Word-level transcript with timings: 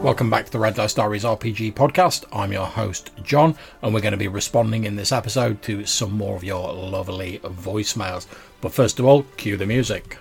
Welcome 0.00 0.30
back 0.30 0.46
to 0.46 0.52
the 0.52 0.58
Red 0.58 0.76
Dice 0.76 0.94
Diaries 0.94 1.24
RPG 1.24 1.74
podcast. 1.74 2.24
I'm 2.32 2.52
your 2.52 2.64
host, 2.64 3.10
John, 3.22 3.54
and 3.82 3.92
we're 3.92 4.00
going 4.00 4.12
to 4.12 4.16
be 4.16 4.28
responding 4.28 4.84
in 4.84 4.96
this 4.96 5.12
episode 5.12 5.60
to 5.64 5.84
some 5.84 6.12
more 6.12 6.36
of 6.36 6.42
your 6.42 6.72
lovely 6.72 7.38
voicemails. 7.40 8.26
But 8.62 8.72
first 8.72 8.98
of 8.98 9.04
all, 9.04 9.24
cue 9.36 9.58
the 9.58 9.66
music. 9.66 10.16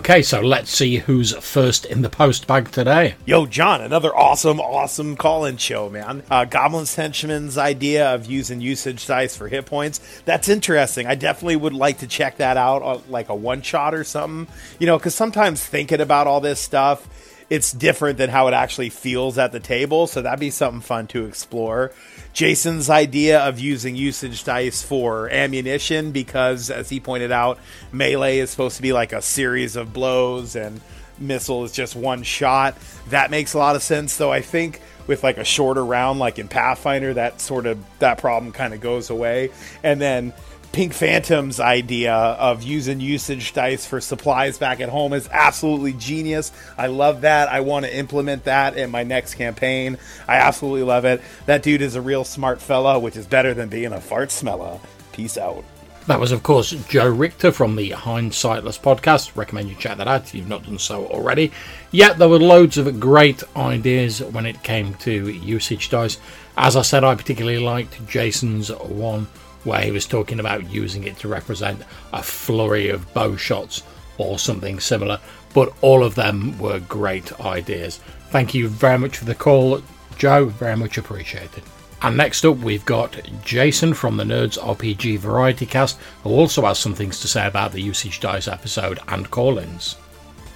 Okay, 0.00 0.22
so 0.22 0.40
let's 0.40 0.70
see 0.70 0.96
who's 0.96 1.34
first 1.36 1.84
in 1.84 2.00
the 2.00 2.08
post 2.08 2.46
bag 2.46 2.70
today. 2.70 3.16
Yo, 3.26 3.44
John, 3.44 3.82
another 3.82 4.16
awesome, 4.16 4.58
awesome 4.58 5.14
call 5.14 5.44
in 5.44 5.58
show, 5.58 5.90
man. 5.90 6.22
Uh, 6.30 6.46
Goblin's 6.46 6.94
Henchman's 6.94 7.58
idea 7.58 8.14
of 8.14 8.24
using 8.24 8.62
usage 8.62 9.06
dice 9.06 9.36
for 9.36 9.46
hit 9.48 9.66
points. 9.66 10.00
That's 10.24 10.48
interesting. 10.48 11.06
I 11.06 11.16
definitely 11.16 11.56
would 11.56 11.74
like 11.74 11.98
to 11.98 12.06
check 12.06 12.38
that 12.38 12.56
out, 12.56 13.10
like 13.10 13.28
a 13.28 13.34
one 13.34 13.60
shot 13.60 13.92
or 13.92 14.02
something. 14.02 14.50
You 14.78 14.86
know, 14.86 14.96
because 14.96 15.14
sometimes 15.14 15.62
thinking 15.62 16.00
about 16.00 16.26
all 16.26 16.40
this 16.40 16.60
stuff, 16.60 17.06
it's 17.50 17.72
different 17.72 18.16
than 18.16 18.30
how 18.30 18.46
it 18.46 18.54
actually 18.54 18.90
feels 18.90 19.36
at 19.36 19.52
the 19.52 19.60
table. 19.60 20.06
So 20.06 20.22
that'd 20.22 20.38
be 20.40 20.50
something 20.50 20.80
fun 20.80 21.08
to 21.08 21.26
explore. 21.26 21.92
Jason's 22.32 22.88
idea 22.88 23.40
of 23.40 23.58
using 23.58 23.96
usage 23.96 24.44
dice 24.44 24.82
for 24.82 25.28
ammunition 25.28 26.12
because, 26.12 26.70
as 26.70 26.88
he 26.88 27.00
pointed 27.00 27.32
out, 27.32 27.58
melee 27.92 28.38
is 28.38 28.50
supposed 28.50 28.76
to 28.76 28.82
be 28.82 28.92
like 28.92 29.12
a 29.12 29.20
series 29.20 29.74
of 29.74 29.92
blows 29.92 30.54
and 30.54 30.80
missile 31.18 31.64
is 31.64 31.72
just 31.72 31.96
one 31.96 32.22
shot. 32.22 32.76
That 33.08 33.32
makes 33.32 33.54
a 33.54 33.58
lot 33.58 33.74
of 33.74 33.82
sense, 33.82 34.16
though. 34.16 34.32
I 34.32 34.42
think 34.42 34.80
with 35.08 35.24
like 35.24 35.38
a 35.38 35.44
shorter 35.44 35.84
round, 35.84 36.20
like 36.20 36.38
in 36.38 36.46
Pathfinder, 36.46 37.14
that 37.14 37.40
sort 37.40 37.66
of 37.66 37.78
that 37.98 38.18
problem 38.18 38.52
kind 38.52 38.72
of 38.72 38.80
goes 38.80 39.10
away. 39.10 39.50
And 39.82 40.00
then 40.00 40.32
Pink 40.72 40.92
Phantom's 40.92 41.58
idea 41.58 42.14
of 42.14 42.62
using 42.62 43.00
usage 43.00 43.52
dice 43.52 43.84
for 43.84 44.00
supplies 44.00 44.56
back 44.56 44.78
at 44.78 44.88
home 44.88 45.12
is 45.12 45.28
absolutely 45.32 45.92
genius. 45.94 46.52
I 46.78 46.86
love 46.86 47.22
that. 47.22 47.48
I 47.48 47.58
want 47.58 47.86
to 47.86 47.96
implement 47.96 48.44
that 48.44 48.76
in 48.76 48.88
my 48.88 49.02
next 49.02 49.34
campaign. 49.34 49.98
I 50.28 50.36
absolutely 50.36 50.84
love 50.84 51.04
it. 51.04 51.22
That 51.46 51.64
dude 51.64 51.82
is 51.82 51.96
a 51.96 52.00
real 52.00 52.22
smart 52.22 52.62
fella, 52.62 53.00
which 53.00 53.16
is 53.16 53.26
better 53.26 53.52
than 53.52 53.68
being 53.68 53.92
a 53.92 54.00
fart 54.00 54.30
smeller. 54.30 54.78
Peace 55.12 55.36
out. 55.36 55.64
That 56.06 56.20
was, 56.20 56.30
of 56.30 56.44
course, 56.44 56.70
Joe 56.70 57.10
Richter 57.10 57.50
from 57.50 57.74
the 57.74 57.90
Hindsightless 57.90 58.80
podcast. 58.80 59.36
Recommend 59.36 59.70
you 59.70 59.74
check 59.74 59.98
that 59.98 60.06
out 60.06 60.22
if 60.22 60.34
you've 60.36 60.48
not 60.48 60.64
done 60.64 60.78
so 60.78 61.06
already. 61.08 61.50
Yet 61.90 62.18
there 62.18 62.28
were 62.28 62.38
loads 62.38 62.78
of 62.78 63.00
great 63.00 63.42
ideas 63.56 64.22
when 64.22 64.46
it 64.46 64.62
came 64.62 64.94
to 64.94 65.30
usage 65.30 65.90
dice. 65.90 66.18
As 66.56 66.76
I 66.76 66.82
said, 66.82 67.02
I 67.02 67.16
particularly 67.16 67.58
liked 67.58 68.06
Jason's 68.06 68.70
one 68.70 69.26
where 69.64 69.80
he 69.80 69.90
was 69.90 70.06
talking 70.06 70.40
about 70.40 70.70
using 70.70 71.04
it 71.04 71.18
to 71.18 71.28
represent 71.28 71.82
a 72.12 72.22
flurry 72.22 72.88
of 72.88 73.12
bow 73.14 73.36
shots 73.36 73.82
or 74.18 74.38
something 74.38 74.80
similar. 74.80 75.20
But 75.52 75.72
all 75.80 76.04
of 76.04 76.14
them 76.14 76.58
were 76.58 76.80
great 76.80 77.38
ideas. 77.40 77.98
Thank 78.30 78.54
you 78.54 78.68
very 78.68 78.98
much 78.98 79.18
for 79.18 79.24
the 79.24 79.34
call, 79.34 79.82
Joe. 80.16 80.46
Very 80.46 80.76
much 80.76 80.96
appreciated. 80.98 81.64
And 82.02 82.16
next 82.16 82.44
up, 82.46 82.58
we've 82.58 82.84
got 82.84 83.20
Jason 83.44 83.92
from 83.92 84.16
the 84.16 84.24
Nerds 84.24 84.58
RPG 84.58 85.18
Variety 85.18 85.66
Cast, 85.66 85.98
who 86.22 86.30
also 86.30 86.62
has 86.62 86.78
some 86.78 86.94
things 86.94 87.20
to 87.20 87.28
say 87.28 87.46
about 87.46 87.72
the 87.72 87.82
Usage 87.82 88.20
Dice 88.20 88.48
episode 88.48 89.00
and 89.08 89.30
call 89.30 89.58
ins. 89.58 89.96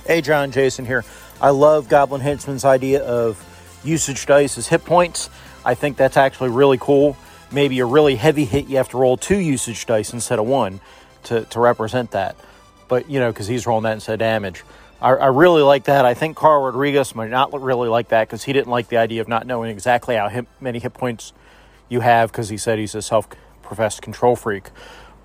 Hey, 0.07 0.21
John, 0.21 0.53
Jason 0.53 0.87
here. 0.87 1.05
I 1.41 1.51
love 1.51 1.89
Goblin 1.89 2.21
Henchman's 2.21 2.65
idea 2.65 3.03
of 3.05 3.43
usage 3.85 4.27
dice 4.27 4.57
as 4.59 4.69
hit 4.69 4.85
points. 4.85 5.29
I 5.65 5.75
think 5.75 5.97
that's 5.97 6.17
actually 6.17 6.51
really 6.51 6.79
cool 6.79 7.17
maybe 7.55 7.79
a 7.81 7.87
really 7.87 8.17
heavy 8.17 8.45
hit, 8.45 8.67
you 8.67 8.77
have 8.77 8.89
to 8.91 8.99
roll 8.99 9.17
two 9.17 9.39
usage 9.39 9.87
dice 9.87 10.13
instead 10.13 10.39
of 10.39 10.47
one 10.47 10.81
to, 11.25 11.45
to 11.47 11.61
represent 11.61 12.11
that. 12.11 12.37
But, 12.89 13.09
you 13.09 13.19
know, 13.19 13.33
because 13.33 13.47
he's 13.47 13.67
rolling 13.67 13.85
that 13.85 13.95
instead 13.95 14.15
of 14.15 14.19
damage. 14.19 14.65
I, 15.01 15.11
I, 15.11 15.27
really 15.27 15.63
like 15.63 15.85
that. 15.85 16.05
I 16.05 16.15
think 16.15 16.37
Carl 16.37 16.63
Rodriguez 16.65 17.15
might 17.15 17.31
not 17.31 17.53
really 17.59 17.89
like 17.89 18.09
that 18.09 18.29
because 18.29 18.45
he 18.45 18.53
didn't 18.53 18.71
like 18.71 18.89
the 18.89 18.97
idea 18.97 19.21
of 19.21 19.29
not 19.29 19.47
knowing 19.47 19.71
exactly 19.71 20.17
how 20.17 20.47
many 20.61 20.79
hit 20.79 20.95
points 20.95 21.33
you 21.89 22.01
have 22.01 22.31
because 22.31 22.49
he 22.49 22.57
said 22.57 22.79
he's 22.79 22.95
a 22.95 23.03
self 23.03 23.29
professed 23.63 24.03
control 24.03 24.37
freak. 24.37 24.71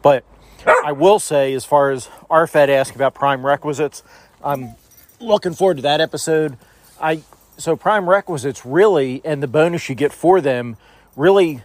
But 0.01 0.23
I 0.66 0.91
will 0.91 1.19
say, 1.19 1.53
as 1.53 1.66
far 1.66 1.91
as 1.91 2.07
RFED 2.29 2.69
asked 2.69 2.96
about 2.96 3.13
prime 3.13 3.46
requisites, 3.46 4.03
I'm 4.44 4.75
looking 5.19 5.53
forward 5.53 5.78
to 5.78 5.84
that 5.84 6.01
episode. 6.01 6.57
I 7.01 7.22
so 7.57 7.75
prime 7.75 8.09
requisites 8.09 8.66
really, 8.66 9.22
and 9.25 9.44
the 9.44 9.47
bonus 9.47 9.90
you 9.90 9.96
get 9.96 10.13
for 10.13 10.41
them 10.41 10.78
really 11.16 11.63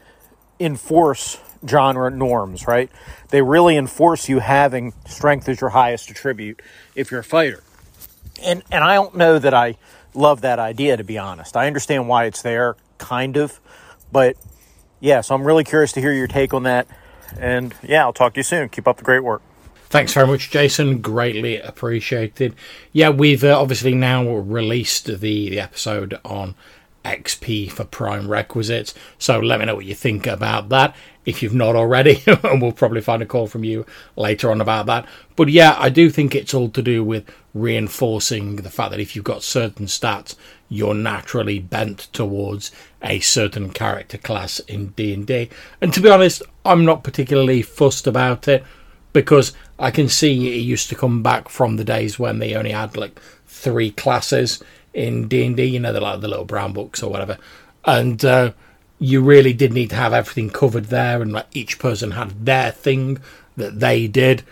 enforce 0.60 1.40
genre 1.66 2.10
norms, 2.10 2.66
right? 2.66 2.90
They 3.30 3.42
really 3.42 3.76
enforce 3.76 4.28
you 4.28 4.38
having 4.38 4.92
strength 5.06 5.48
as 5.48 5.60
your 5.60 5.70
highest 5.70 6.10
attribute 6.10 6.60
if 6.94 7.10
you're 7.10 7.20
a 7.20 7.24
fighter. 7.24 7.62
And 8.42 8.62
and 8.70 8.84
I 8.84 8.94
don't 8.94 9.16
know 9.16 9.38
that 9.38 9.54
I 9.54 9.76
love 10.14 10.42
that 10.42 10.58
idea 10.58 10.96
to 10.96 11.04
be 11.04 11.18
honest. 11.18 11.56
I 11.56 11.66
understand 11.66 12.08
why 12.08 12.24
it's 12.26 12.42
there, 12.42 12.76
kind 12.98 13.36
of, 13.36 13.60
but 14.12 14.36
yeah, 15.00 15.20
so 15.20 15.34
I'm 15.34 15.44
really 15.44 15.64
curious 15.64 15.92
to 15.92 16.00
hear 16.00 16.12
your 16.12 16.26
take 16.26 16.54
on 16.54 16.62
that. 16.64 16.86
And 17.38 17.74
yeah, 17.82 18.02
I'll 18.02 18.12
talk 18.12 18.34
to 18.34 18.40
you 18.40 18.44
soon. 18.44 18.68
Keep 18.68 18.86
up 18.86 18.96
the 18.96 19.04
great 19.04 19.24
work. 19.24 19.42
Thanks 19.88 20.12
very 20.12 20.26
much, 20.26 20.50
Jason. 20.50 21.00
Greatly 21.00 21.58
appreciated. 21.58 22.54
Yeah, 22.92 23.10
we've 23.10 23.44
uh, 23.44 23.60
obviously 23.60 23.94
now 23.94 24.28
released 24.28 25.06
the, 25.06 25.16
the 25.16 25.60
episode 25.60 26.18
on 26.24 26.54
XP 27.04 27.70
for 27.70 27.84
prime 27.84 28.28
requisites. 28.28 28.94
So 29.18 29.38
let 29.38 29.60
me 29.60 29.66
know 29.66 29.76
what 29.76 29.84
you 29.84 29.94
think 29.94 30.26
about 30.26 30.68
that 30.70 30.94
if 31.24 31.42
you've 31.42 31.54
not 31.54 31.76
already, 31.76 32.22
and 32.26 32.60
we'll 32.60 32.72
probably 32.72 33.00
find 33.00 33.22
a 33.22 33.26
call 33.26 33.46
from 33.46 33.64
you 33.64 33.86
later 34.16 34.50
on 34.50 34.60
about 34.60 34.86
that. 34.86 35.06
But 35.36 35.48
yeah, 35.48 35.76
I 35.78 35.88
do 35.88 36.10
think 36.10 36.34
it's 36.34 36.54
all 36.54 36.68
to 36.70 36.82
do 36.82 37.02
with 37.02 37.24
reinforcing 37.54 38.56
the 38.56 38.70
fact 38.70 38.90
that 38.90 39.00
if 39.00 39.14
you've 39.14 39.24
got 39.24 39.42
certain 39.42 39.86
stats, 39.86 40.34
you're 40.68 40.94
naturally 40.94 41.58
bent 41.58 42.08
towards 42.12 42.72
a 43.02 43.20
certain 43.20 43.70
character 43.70 44.18
class 44.18 44.58
in 44.60 44.88
D&D. 44.88 45.50
And 45.80 45.92
to 45.92 46.00
be 46.00 46.10
honest, 46.10 46.42
I'm 46.64 46.84
not 46.84 47.04
particularly 47.04 47.62
fussed 47.62 48.06
about 48.06 48.48
it 48.48 48.64
because 49.12 49.52
I 49.78 49.90
can 49.90 50.08
see 50.08 50.58
it 50.58 50.62
used 50.62 50.88
to 50.88 50.94
come 50.94 51.22
back 51.22 51.48
from 51.48 51.76
the 51.76 51.84
days 51.84 52.18
when 52.18 52.38
they 52.38 52.54
only 52.54 52.72
had 52.72 52.96
like 52.96 53.20
three 53.46 53.90
classes 53.90 54.62
in 54.94 55.28
D 55.28 55.44
and 55.44 55.56
D. 55.56 55.64
You 55.64 55.80
know, 55.80 55.92
the 55.92 56.00
like 56.00 56.20
the 56.20 56.28
little 56.28 56.44
brown 56.44 56.72
books 56.72 57.02
or 57.02 57.10
whatever, 57.10 57.36
and 57.84 58.24
uh, 58.24 58.52
you 58.98 59.20
really 59.20 59.52
did 59.52 59.72
need 59.72 59.90
to 59.90 59.96
have 59.96 60.12
everything 60.12 60.50
covered 60.50 60.86
there, 60.86 61.20
and 61.20 61.32
like 61.32 61.46
each 61.52 61.78
person 61.78 62.12
had 62.12 62.46
their 62.46 62.70
thing 62.70 63.18
that 63.56 63.80
they 63.80 64.06
did. 64.06 64.42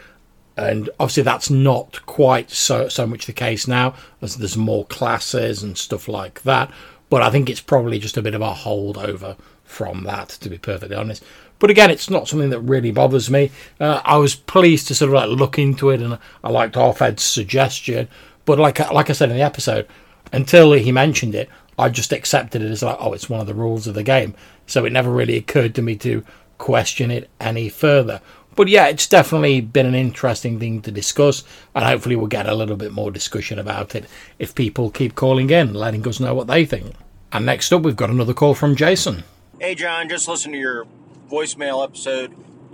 And 0.57 0.91
obviously, 1.01 1.23
that's 1.23 1.49
not 1.49 2.05
quite 2.05 2.51
so 2.51 2.89
so 2.89 3.07
much 3.07 3.27
the 3.27 3.33
case 3.33 3.67
now, 3.67 3.95
as 4.21 4.37
there's 4.37 4.57
more 4.57 4.85
classes 4.87 5.63
and 5.63 5.79
stuff 5.79 6.09
like 6.09 6.43
that. 6.43 6.71
But 7.09 7.23
I 7.23 7.31
think 7.31 7.49
it's 7.49 7.61
probably 7.61 7.99
just 7.99 8.17
a 8.17 8.23
bit 8.23 8.35
of 8.35 8.43
a 8.43 8.53
holdover 8.53 9.37
from 9.65 10.05
that, 10.05 10.29
to 10.29 10.51
be 10.51 10.59
perfectly 10.59 10.97
honest. 10.97 11.25
But 11.59 11.71
again, 11.71 11.91
it's 11.91 12.11
not 12.11 12.27
something 12.27 12.51
that 12.51 12.61
really 12.61 12.91
bothers 12.91 13.31
me. 13.31 13.51
Uh, 13.79 14.01
I 14.05 14.17
was 14.17 14.35
pleased 14.35 14.89
to 14.89 14.95
sort 14.95 15.11
of 15.11 15.15
like 15.15 15.39
look 15.39 15.59
into 15.59 15.91
it, 15.91 16.03
and 16.03 16.19
I 16.43 16.51
liked 16.51 16.75
Arfed's 16.75 17.23
suggestion. 17.23 18.09
But 18.45 18.59
like 18.59 18.79
like 18.91 19.09
I 19.09 19.13
said 19.13 19.31
in 19.31 19.37
the 19.37 19.43
episode, 19.43 19.87
until 20.33 20.73
he 20.73 20.93
mentioned 20.93 21.35
it, 21.35 21.49
I 21.79 21.89
just 21.89 22.13
accepted 22.13 22.63
it 22.63 22.71
as 22.71 22.83
like, 22.83 22.97
oh, 23.01 23.13
it's 23.13 23.31
one 23.31 23.41
of 23.41 23.47
the 23.47 23.55
rules 23.55 23.87
of 23.87 23.95
the 23.95 24.03
game. 24.03 24.35
So 24.67 24.85
it 24.85 24.93
never 24.93 25.11
really 25.11 25.37
occurred 25.37 25.75
to 25.77 25.83
me 25.83 25.97
to 25.97 26.25
question 26.59 27.11
it 27.11 27.31
any 27.41 27.69
further. 27.69 28.21
But 28.55 28.69
yeah, 28.69 28.89
it's 28.89 29.07
definitely 29.07 29.63
been 29.63 29.87
an 29.87 29.95
interesting 29.95 30.59
thing 30.59 30.83
to 30.83 30.93
discuss, 30.93 31.43
and 31.75 31.85
hopefully 31.85 32.17
we'll 32.17 32.27
get 32.27 32.49
a 32.49 32.55
little 32.55 32.77
bit 32.77 32.93
more 32.93 33.11
discussion 33.11 33.59
about 33.59 33.95
it 33.95 34.05
if 34.39 34.55
people 34.55 34.91
keep 34.91 35.15
calling 35.15 35.49
in, 35.49 35.73
letting 35.73 36.07
us 36.07 36.21
know 36.21 36.35
what 36.35 36.49
they 36.49 36.67
think. 36.67 36.95
And 37.33 37.47
next 37.47 37.73
up, 37.73 37.83
we've 37.83 37.97
got 37.97 38.11
another 38.11 38.35
call 38.35 38.55
from 38.55 38.77
Jason. 38.77 39.25
Hey, 39.59 39.75
John, 39.75 40.09
just 40.09 40.29
listen 40.29 40.53
to 40.53 40.59
your 40.59 40.87
voicemail 41.31 41.83
episode 41.83 42.29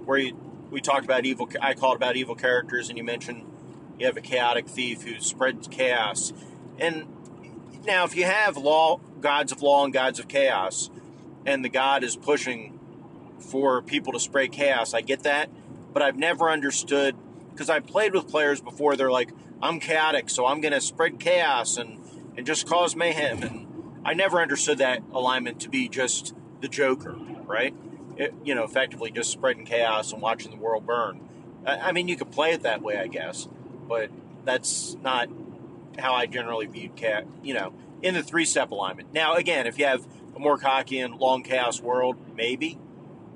where 0.04 0.18
you, 0.18 0.34
we 0.70 0.80
talked 0.80 1.04
about 1.04 1.24
evil. 1.24 1.48
I 1.60 1.74
called 1.74 1.96
about 1.96 2.16
evil 2.16 2.34
characters, 2.34 2.88
and 2.88 2.98
you 2.98 3.04
mentioned 3.04 3.44
you 4.00 4.06
have 4.06 4.16
a 4.16 4.20
chaotic 4.20 4.68
thief 4.68 5.02
who 5.02 5.20
spreads 5.20 5.68
chaos. 5.68 6.32
And 6.78 7.06
now, 7.84 8.04
if 8.04 8.16
you 8.16 8.24
have 8.24 8.56
law, 8.56 9.00
gods 9.20 9.52
of 9.52 9.62
law 9.62 9.84
and 9.84 9.92
gods 9.92 10.18
of 10.18 10.28
chaos, 10.28 10.90
and 11.46 11.64
the 11.64 11.68
god 11.68 12.04
is 12.04 12.16
pushing 12.16 12.78
for 13.38 13.80
people 13.82 14.12
to 14.12 14.20
spray 14.20 14.48
chaos, 14.48 14.94
I 14.94 15.00
get 15.00 15.22
that. 15.22 15.50
But 15.92 16.02
I've 16.02 16.16
never 16.16 16.50
understood 16.50 17.16
because 17.50 17.70
I've 17.70 17.86
played 17.86 18.14
with 18.14 18.28
players 18.28 18.60
before. 18.60 18.96
They're 18.96 19.10
like, 19.10 19.30
"I'm 19.62 19.80
chaotic, 19.80 20.28
so 20.30 20.46
I'm 20.46 20.60
going 20.60 20.74
to 20.74 20.80
spread 20.80 21.18
chaos 21.18 21.76
and 21.76 21.98
and 22.36 22.46
just 22.46 22.66
cause 22.66 22.94
mayhem." 22.94 23.42
And 23.42 24.00
I 24.04 24.14
never 24.14 24.40
understood 24.40 24.78
that 24.78 25.02
alignment 25.12 25.60
to 25.60 25.68
be 25.68 25.88
just 25.88 26.34
the 26.60 26.68
Joker, 26.68 27.16
right? 27.46 27.74
It, 28.16 28.34
you 28.44 28.54
know, 28.54 28.64
effectively 28.64 29.10
just 29.10 29.30
spreading 29.30 29.64
chaos 29.64 30.12
and 30.12 30.20
watching 30.20 30.50
the 30.50 30.56
world 30.56 30.86
burn. 30.86 31.20
I, 31.64 31.76
I 31.76 31.92
mean, 31.92 32.08
you 32.08 32.16
could 32.16 32.30
play 32.30 32.52
it 32.52 32.62
that 32.62 32.82
way, 32.82 32.96
I 32.96 33.06
guess, 33.06 33.48
but 33.88 34.10
that's 34.44 34.96
not 35.02 35.28
how 35.98 36.14
I 36.14 36.26
generally 36.26 36.66
viewed 36.66 36.96
cat, 36.96 37.26
you 37.42 37.54
know, 37.54 37.72
in 38.02 38.14
the 38.14 38.22
three 38.22 38.44
step 38.44 38.70
alignment. 38.70 39.12
Now, 39.12 39.34
again, 39.34 39.66
if 39.66 39.78
you 39.78 39.86
have 39.86 40.06
a 40.36 40.38
Moorcockian 40.38 41.18
long 41.18 41.42
chaos 41.42 41.80
world, 41.80 42.16
maybe. 42.34 42.78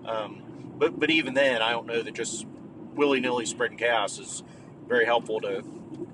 Um, 0.05 0.75
but 0.79 0.99
but 0.99 1.11
even 1.11 1.35
then, 1.35 1.63
I 1.63 1.71
don't 1.71 1.87
know 1.87 2.03
that 2.03 2.15
just 2.15 2.47
willy 2.95 3.21
nilly 3.21 3.47
spreading 3.47 3.79
chaos 3.79 4.19
is 4.19 4.43
very 4.89 5.05
helpful 5.05 5.41
to 5.41 5.63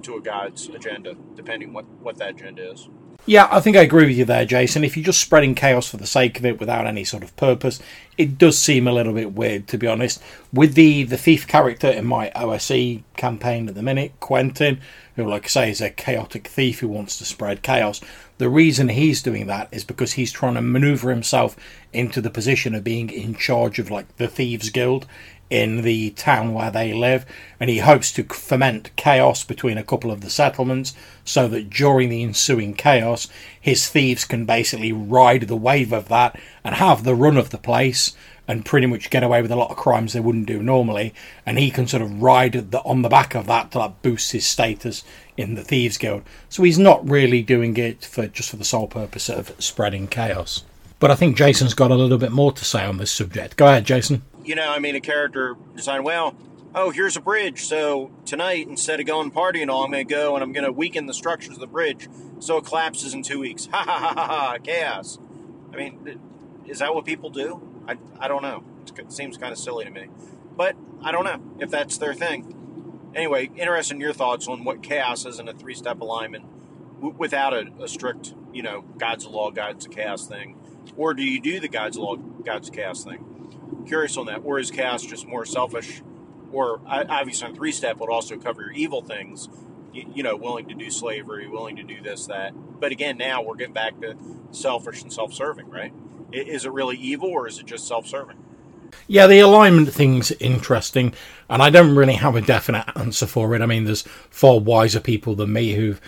to 0.02 0.16
a 0.16 0.20
god's 0.20 0.68
agenda, 0.68 1.16
depending 1.34 1.72
what 1.72 1.86
what 2.00 2.16
that 2.18 2.30
agenda 2.30 2.72
is. 2.72 2.88
Yeah, 3.28 3.46
I 3.50 3.60
think 3.60 3.76
I 3.76 3.82
agree 3.82 4.06
with 4.06 4.16
you 4.16 4.24
there, 4.24 4.46
Jason. 4.46 4.84
If 4.84 4.96
you're 4.96 5.04
just 5.04 5.20
spreading 5.20 5.54
chaos 5.54 5.86
for 5.86 5.98
the 5.98 6.06
sake 6.06 6.38
of 6.38 6.46
it 6.46 6.58
without 6.58 6.86
any 6.86 7.04
sort 7.04 7.22
of 7.22 7.36
purpose, 7.36 7.78
it 8.16 8.38
does 8.38 8.56
seem 8.56 8.88
a 8.88 8.92
little 8.92 9.12
bit 9.12 9.34
weird, 9.34 9.68
to 9.68 9.76
be 9.76 9.86
honest. 9.86 10.22
With 10.50 10.72
the, 10.72 11.02
the 11.02 11.18
thief 11.18 11.46
character 11.46 11.88
in 11.88 12.06
my 12.06 12.30
OSE 12.34 13.00
campaign 13.18 13.68
at 13.68 13.74
the 13.74 13.82
minute, 13.82 14.12
Quentin, 14.20 14.80
who, 15.14 15.28
like 15.28 15.44
I 15.44 15.48
say, 15.48 15.70
is 15.70 15.82
a 15.82 15.90
chaotic 15.90 16.48
thief 16.48 16.80
who 16.80 16.88
wants 16.88 17.18
to 17.18 17.26
spread 17.26 17.60
chaos, 17.60 18.00
the 18.38 18.48
reason 18.48 18.88
he's 18.88 19.22
doing 19.22 19.46
that 19.48 19.68
is 19.72 19.84
because 19.84 20.12
he's 20.12 20.32
trying 20.32 20.54
to 20.54 20.62
maneuver 20.62 21.10
himself 21.10 21.56
into 21.92 22.20
the 22.20 22.30
position 22.30 22.74
of 22.74 22.84
being 22.84 23.10
in 23.10 23.34
charge 23.34 23.78
of, 23.78 23.90
like, 23.90 24.16
the 24.16 24.28
Thieves 24.28 24.70
Guild 24.70 25.06
in 25.50 25.82
the 25.82 26.10
town 26.10 26.52
where 26.52 26.70
they 26.70 26.92
live, 26.92 27.24
and 27.58 27.70
he 27.70 27.78
hopes 27.78 28.12
to 28.12 28.24
foment 28.24 28.90
chaos 28.96 29.44
between 29.44 29.78
a 29.78 29.84
couple 29.84 30.10
of 30.10 30.20
the 30.20 30.30
settlements 30.30 30.94
so 31.24 31.48
that 31.48 31.70
during 31.70 32.10
the 32.10 32.22
ensuing 32.22 32.74
chaos, 32.74 33.28
his 33.58 33.88
thieves 33.88 34.24
can 34.24 34.44
basically 34.44 34.92
ride 34.92 35.42
the 35.42 35.56
wave 35.56 35.92
of 35.92 36.08
that 36.08 36.38
and 36.62 36.74
have 36.74 37.04
the 37.04 37.14
run 37.14 37.36
of 37.36 37.50
the 37.50 37.58
place 37.58 38.14
and 38.46 38.64
pretty 38.64 38.86
much 38.86 39.10
get 39.10 39.22
away 39.22 39.42
with 39.42 39.50
a 39.50 39.56
lot 39.56 39.70
of 39.70 39.76
crimes 39.76 40.12
they 40.12 40.20
wouldn't 40.20 40.46
do 40.46 40.62
normally. 40.62 41.14
And 41.44 41.58
he 41.58 41.70
can 41.70 41.86
sort 41.86 42.02
of 42.02 42.22
ride 42.22 42.70
the, 42.70 42.80
on 42.80 43.02
the 43.02 43.08
back 43.08 43.34
of 43.34 43.46
that 43.46 43.70
to 43.72 43.78
like 43.78 44.02
boost 44.02 44.32
his 44.32 44.46
status 44.46 45.04
in 45.38 45.54
the 45.54 45.64
Thieves 45.64 45.96
Guild. 45.96 46.22
So 46.48 46.62
he's 46.62 46.78
not 46.78 47.08
really 47.08 47.42
doing 47.42 47.76
it 47.76 48.04
for 48.04 48.26
just 48.26 48.50
for 48.50 48.56
the 48.56 48.64
sole 48.64 48.88
purpose 48.88 49.30
of 49.30 49.54
spreading 49.58 50.06
chaos. 50.06 50.64
But 51.00 51.10
I 51.10 51.14
think 51.14 51.36
Jason's 51.36 51.74
got 51.74 51.90
a 51.90 51.94
little 51.94 52.18
bit 52.18 52.32
more 52.32 52.52
to 52.52 52.64
say 52.64 52.84
on 52.84 52.98
this 52.98 53.12
subject. 53.12 53.56
Go 53.56 53.66
ahead, 53.66 53.84
Jason 53.84 54.22
you 54.48 54.54
know, 54.54 54.70
I 54.70 54.78
mean, 54.78 54.96
a 54.96 55.00
character 55.00 55.56
design, 55.76 56.02
well, 56.04 56.34
oh, 56.74 56.88
here's 56.88 57.18
a 57.18 57.20
bridge. 57.20 57.66
So 57.66 58.10
tonight, 58.24 58.66
instead 58.66 58.98
of 58.98 59.06
going 59.06 59.30
partying 59.30 59.68
all, 59.68 59.84
I'm 59.84 59.90
going 59.90 60.08
to 60.08 60.12
go 60.12 60.34
and 60.34 60.42
I'm 60.42 60.52
going 60.52 60.64
to 60.64 60.72
weaken 60.72 61.04
the 61.04 61.12
structures 61.12 61.54
of 61.54 61.60
the 61.60 61.66
bridge 61.66 62.08
so 62.38 62.56
it 62.56 62.64
collapses 62.64 63.12
in 63.12 63.22
two 63.22 63.38
weeks. 63.38 63.68
Ha 63.72 63.84
ha 63.84 63.98
ha 63.98 64.14
ha 64.14 64.26
ha, 64.26 64.58
chaos. 64.64 65.18
I 65.72 65.76
mean, 65.76 66.18
is 66.66 66.78
that 66.78 66.94
what 66.94 67.04
people 67.04 67.28
do? 67.28 67.60
I, 67.86 67.98
I 68.18 68.26
don't 68.26 68.42
know. 68.42 68.64
It 68.96 69.12
seems 69.12 69.36
kind 69.36 69.52
of 69.52 69.58
silly 69.58 69.84
to 69.84 69.90
me. 69.90 70.06
But 70.56 70.76
I 71.02 71.12
don't 71.12 71.24
know 71.24 71.40
if 71.60 71.70
that's 71.70 71.98
their 71.98 72.14
thing. 72.14 72.54
Anyway, 73.14 73.50
interested 73.56 73.94
in 73.94 74.00
your 74.00 74.12
thoughts 74.12 74.46
on 74.48 74.64
what 74.64 74.82
chaos 74.82 75.24
is 75.26 75.38
in 75.38 75.48
a 75.48 75.54
three 75.54 75.74
step 75.74 76.00
alignment 76.00 76.44
w- 76.96 77.14
without 77.16 77.54
a, 77.54 77.66
a, 77.80 77.88
strict, 77.88 78.34
you 78.52 78.62
know, 78.62 78.82
God's 78.98 79.26
law, 79.26 79.50
God's 79.50 79.86
chaos 79.86 80.26
thing. 80.26 80.56
Or 80.96 81.14
do 81.14 81.22
you 81.22 81.40
do 81.40 81.60
the 81.60 81.68
God's 81.68 81.96
law, 81.96 82.16
God's 82.16 82.70
chaos 82.70 83.04
thing? 83.04 83.38
curious 83.88 84.16
on 84.16 84.26
that. 84.26 84.42
Or 84.44 84.58
is 84.58 84.70
chaos 84.70 85.02
just 85.02 85.26
more 85.26 85.44
selfish? 85.44 86.02
Or 86.52 86.80
I, 86.86 87.04
obviously, 87.04 87.48
on 87.48 87.54
three 87.54 87.72
step 87.72 87.98
would 87.98 88.10
also 88.10 88.36
cover 88.36 88.62
your 88.62 88.72
evil 88.72 89.02
things. 89.02 89.48
You, 89.92 90.04
you, 90.14 90.22
know, 90.22 90.36
willing 90.36 90.68
to 90.68 90.74
do 90.74 90.90
slavery, 90.90 91.48
willing 91.48 91.76
to 91.76 91.82
do 91.82 92.00
this, 92.00 92.26
that. 92.26 92.52
But 92.78 92.92
again, 92.92 93.16
now 93.16 93.42
we're 93.42 93.56
getting 93.56 93.74
back 93.74 94.00
to 94.00 94.16
selfish 94.50 95.02
and 95.02 95.12
self-serving, 95.12 95.68
right? 95.68 95.92
Is 96.30 96.66
it 96.66 96.72
really 96.72 96.96
evil 96.96 97.30
or 97.30 97.48
is 97.48 97.58
it 97.58 97.66
just 97.66 97.88
self-serving? 97.88 98.36
Yeah, 99.10 99.26
the 99.26 99.38
alignment 99.40 99.90
thing's 99.94 100.32
interesting, 100.32 101.14
and 101.48 101.62
I 101.62 101.70
don't 101.70 101.96
really 101.96 102.12
have 102.12 102.36
a 102.36 102.42
definite 102.42 102.84
answer 102.94 103.26
for 103.26 103.54
it. 103.54 103.62
I 103.62 103.66
mean, 103.66 103.84
there's 103.84 104.02
far 104.02 104.60
wiser 104.60 105.00
people 105.00 105.34
than 105.34 105.50
me 105.50 105.72
who've 105.72 105.98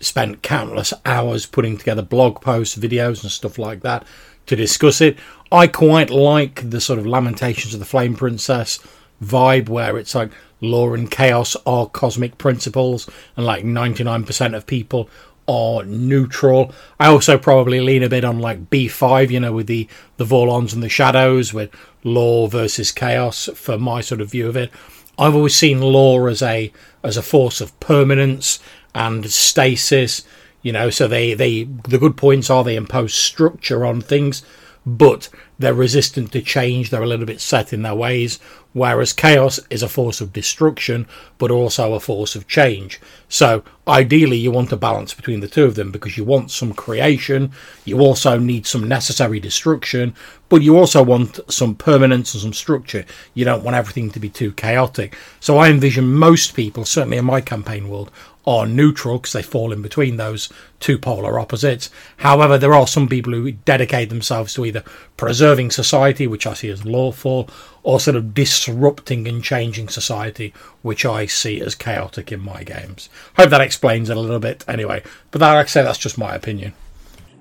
spent 0.00 0.42
countless 0.42 0.94
hours 1.04 1.44
putting 1.44 1.76
together 1.76 2.00
blog 2.00 2.40
posts, 2.40 2.78
videos, 2.78 3.22
and 3.22 3.30
stuff 3.30 3.58
like 3.58 3.82
that 3.82 4.06
to 4.46 4.56
discuss 4.56 5.02
it. 5.02 5.18
I 5.52 5.66
quite 5.66 6.08
like 6.08 6.70
the 6.70 6.80
sort 6.80 6.98
of 6.98 7.06
Lamentations 7.06 7.74
of 7.74 7.80
the 7.80 7.86
Flame 7.86 8.16
Princess 8.16 8.78
vibe 9.22 9.68
where 9.68 9.98
it's 9.98 10.14
like 10.14 10.30
law 10.62 10.94
and 10.94 11.10
chaos 11.10 11.54
are 11.66 11.86
cosmic 11.86 12.38
principles 12.38 13.10
and 13.36 13.44
like 13.44 13.62
99% 13.62 14.56
of 14.56 14.66
people 14.66 15.10
are 15.48 15.82
neutral. 15.84 16.72
I 17.00 17.08
also 17.08 17.38
probably 17.38 17.80
lean 17.80 18.02
a 18.02 18.08
bit 18.08 18.24
on 18.24 18.38
like 18.38 18.68
B5, 18.70 19.30
you 19.30 19.40
know, 19.40 19.52
with 19.52 19.66
the 19.66 19.88
the 20.18 20.24
Vorlons 20.24 20.74
and 20.74 20.82
the 20.82 20.88
Shadows 20.88 21.54
with 21.54 21.70
law 22.04 22.46
versus 22.46 22.92
chaos 22.92 23.48
for 23.54 23.78
my 23.78 24.00
sort 24.00 24.20
of 24.20 24.30
view 24.30 24.48
of 24.48 24.56
it. 24.56 24.70
I've 25.18 25.34
always 25.34 25.56
seen 25.56 25.80
law 25.80 26.26
as 26.26 26.42
a 26.42 26.72
as 27.02 27.16
a 27.16 27.22
force 27.22 27.60
of 27.60 27.78
permanence 27.80 28.60
and 28.94 29.30
stasis, 29.30 30.24
you 30.62 30.72
know, 30.72 30.90
so 30.90 31.08
they 31.08 31.34
they 31.34 31.64
the 31.64 31.98
good 31.98 32.16
points 32.16 32.50
are 32.50 32.64
they 32.64 32.76
impose 32.76 33.14
structure 33.14 33.84
on 33.84 34.00
things 34.00 34.42
but 34.88 35.28
they're 35.58 35.74
resistant 35.74 36.32
to 36.32 36.40
change, 36.40 36.88
they're 36.88 37.02
a 37.02 37.06
little 37.06 37.26
bit 37.26 37.40
set 37.40 37.72
in 37.72 37.82
their 37.82 37.94
ways, 37.94 38.38
whereas 38.78 39.12
chaos 39.12 39.60
is 39.70 39.82
a 39.82 39.88
force 39.88 40.20
of 40.20 40.32
destruction, 40.32 41.06
but 41.36 41.50
also 41.50 41.94
a 41.94 42.00
force 42.00 42.34
of 42.34 42.48
change. 42.48 43.00
So, 43.28 43.62
ideally, 43.86 44.36
you 44.36 44.50
want 44.50 44.72
a 44.72 44.76
balance 44.76 45.12
between 45.12 45.40
the 45.40 45.48
two 45.48 45.64
of 45.64 45.74
them 45.74 45.90
because 45.90 46.16
you 46.16 46.24
want 46.24 46.50
some 46.50 46.72
creation, 46.72 47.52
you 47.84 47.98
also 48.00 48.38
need 48.38 48.66
some 48.66 48.88
necessary 48.88 49.40
destruction, 49.40 50.14
but 50.48 50.62
you 50.62 50.78
also 50.78 51.02
want 51.02 51.40
some 51.48 51.74
permanence 51.74 52.32
and 52.34 52.42
some 52.42 52.52
structure. 52.54 53.04
You 53.34 53.44
don't 53.44 53.64
want 53.64 53.76
everything 53.76 54.10
to 54.12 54.20
be 54.20 54.30
too 54.30 54.52
chaotic. 54.52 55.16
So, 55.40 55.58
I 55.58 55.68
envision 55.68 56.14
most 56.14 56.54
people, 56.54 56.84
certainly 56.84 57.18
in 57.18 57.24
my 57.24 57.40
campaign 57.40 57.88
world, 57.88 58.10
are 58.48 58.66
neutral 58.66 59.18
because 59.18 59.34
they 59.34 59.42
fall 59.42 59.72
in 59.72 59.82
between 59.82 60.16
those 60.16 60.48
two 60.80 60.98
polar 60.98 61.38
opposites. 61.38 61.90
However, 62.16 62.56
there 62.56 62.72
are 62.72 62.86
some 62.86 63.06
people 63.06 63.34
who 63.34 63.52
dedicate 63.52 64.08
themselves 64.08 64.54
to 64.54 64.64
either 64.64 64.82
preserving 65.18 65.70
society, 65.70 66.26
which 66.26 66.46
I 66.46 66.54
see 66.54 66.70
as 66.70 66.86
lawful, 66.86 67.50
or 67.82 68.00
sort 68.00 68.16
of 68.16 68.32
disrupting 68.32 69.28
and 69.28 69.44
changing 69.44 69.90
society, 69.90 70.54
which 70.80 71.04
I 71.04 71.26
see 71.26 71.60
as 71.60 71.74
chaotic 71.74 72.32
in 72.32 72.40
my 72.40 72.62
games. 72.62 73.10
Hope 73.36 73.50
that 73.50 73.60
explains 73.60 74.08
it 74.08 74.16
a 74.16 74.20
little 74.20 74.40
bit 74.40 74.64
anyway, 74.66 75.02
but 75.30 75.40
that, 75.40 75.52
like 75.52 75.66
I 75.66 75.68
say, 75.68 75.82
that's 75.82 75.98
just 75.98 76.16
my 76.16 76.34
opinion. 76.34 76.72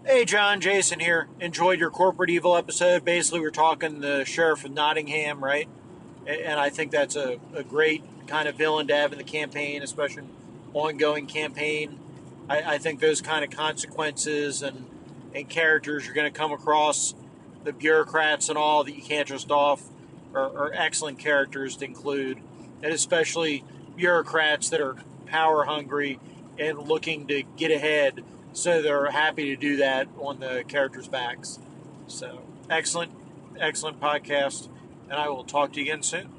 Hey, 0.06 0.25
John, 0.25 0.60
Jason 0.60 1.00
here. 1.00 1.30
Enjoyed 1.39 1.80
your 1.80 1.89
corporate 1.89 2.30
evil 2.30 2.57
episode. 2.57 3.06
Basically, 3.06 3.39
we're 3.39 3.50
talking 3.50 4.01
the 4.01 4.25
sheriff 4.25 4.65
of 4.65 4.71
Nottingham, 4.71 5.42
right? 5.42 5.69
And 6.25 6.60
I 6.60 6.69
think 6.69 6.92
that's 6.92 7.15
a, 7.15 7.39
a 7.53 7.63
great 7.63 8.03
kind 8.27 8.50
of 8.50 8.56
villain 8.56 8.88
to 8.88 8.95
have 8.95 9.13
in 9.13 9.18
the 9.18 9.24
campaign, 9.24 9.81
especially 9.81 10.24
ongoing 10.77 11.27
campaign. 11.27 12.00
I, 12.50 12.75
I 12.75 12.77
think 12.77 13.00
those 13.00 13.21
kind 13.21 13.44
of 13.44 13.50
consequences 13.51 14.62
and, 14.62 14.85
and 15.33 15.50
characters 15.50 16.05
you're 16.05 16.15
going 16.15 16.31
to 16.31 16.38
come 16.38 16.51
across, 16.51 17.13
the 17.63 17.74
bureaucrats 17.74 18.50
and 18.50 18.57
all 18.57 18.84
that 18.84 18.96
you 18.96 19.01
can't 19.01 19.27
just 19.27 19.51
off, 19.51 19.84
are, 20.34 20.55
are 20.57 20.72
excellent 20.74 21.19
characters 21.19 21.77
to 21.77 21.86
include, 21.86 22.39
and 22.81 22.93
especially 22.93 23.63
bureaucrats 23.96 24.69
that 24.69 24.81
are 24.81 24.96
power 25.25 25.65
hungry 25.65 26.19
and 26.60 26.77
looking 26.79 27.27
to 27.27 27.43
get 27.57 27.72
ahead. 27.72 28.24
So 28.53 28.81
they're 28.81 29.12
happy 29.12 29.46
to 29.46 29.55
do 29.55 29.77
that 29.77 30.07
on 30.19 30.39
the 30.39 30.63
characters' 30.67 31.07
backs. 31.07 31.60
So 32.07 32.41
excellent, 32.69 33.12
excellent 33.60 34.00
podcast, 34.00 34.69
and 35.10 35.13
I 35.13 35.29
will 35.29 35.43
talk 35.43 35.74
to 35.74 35.79
you 35.79 35.86
again 35.91 36.03
soon. 36.03 36.37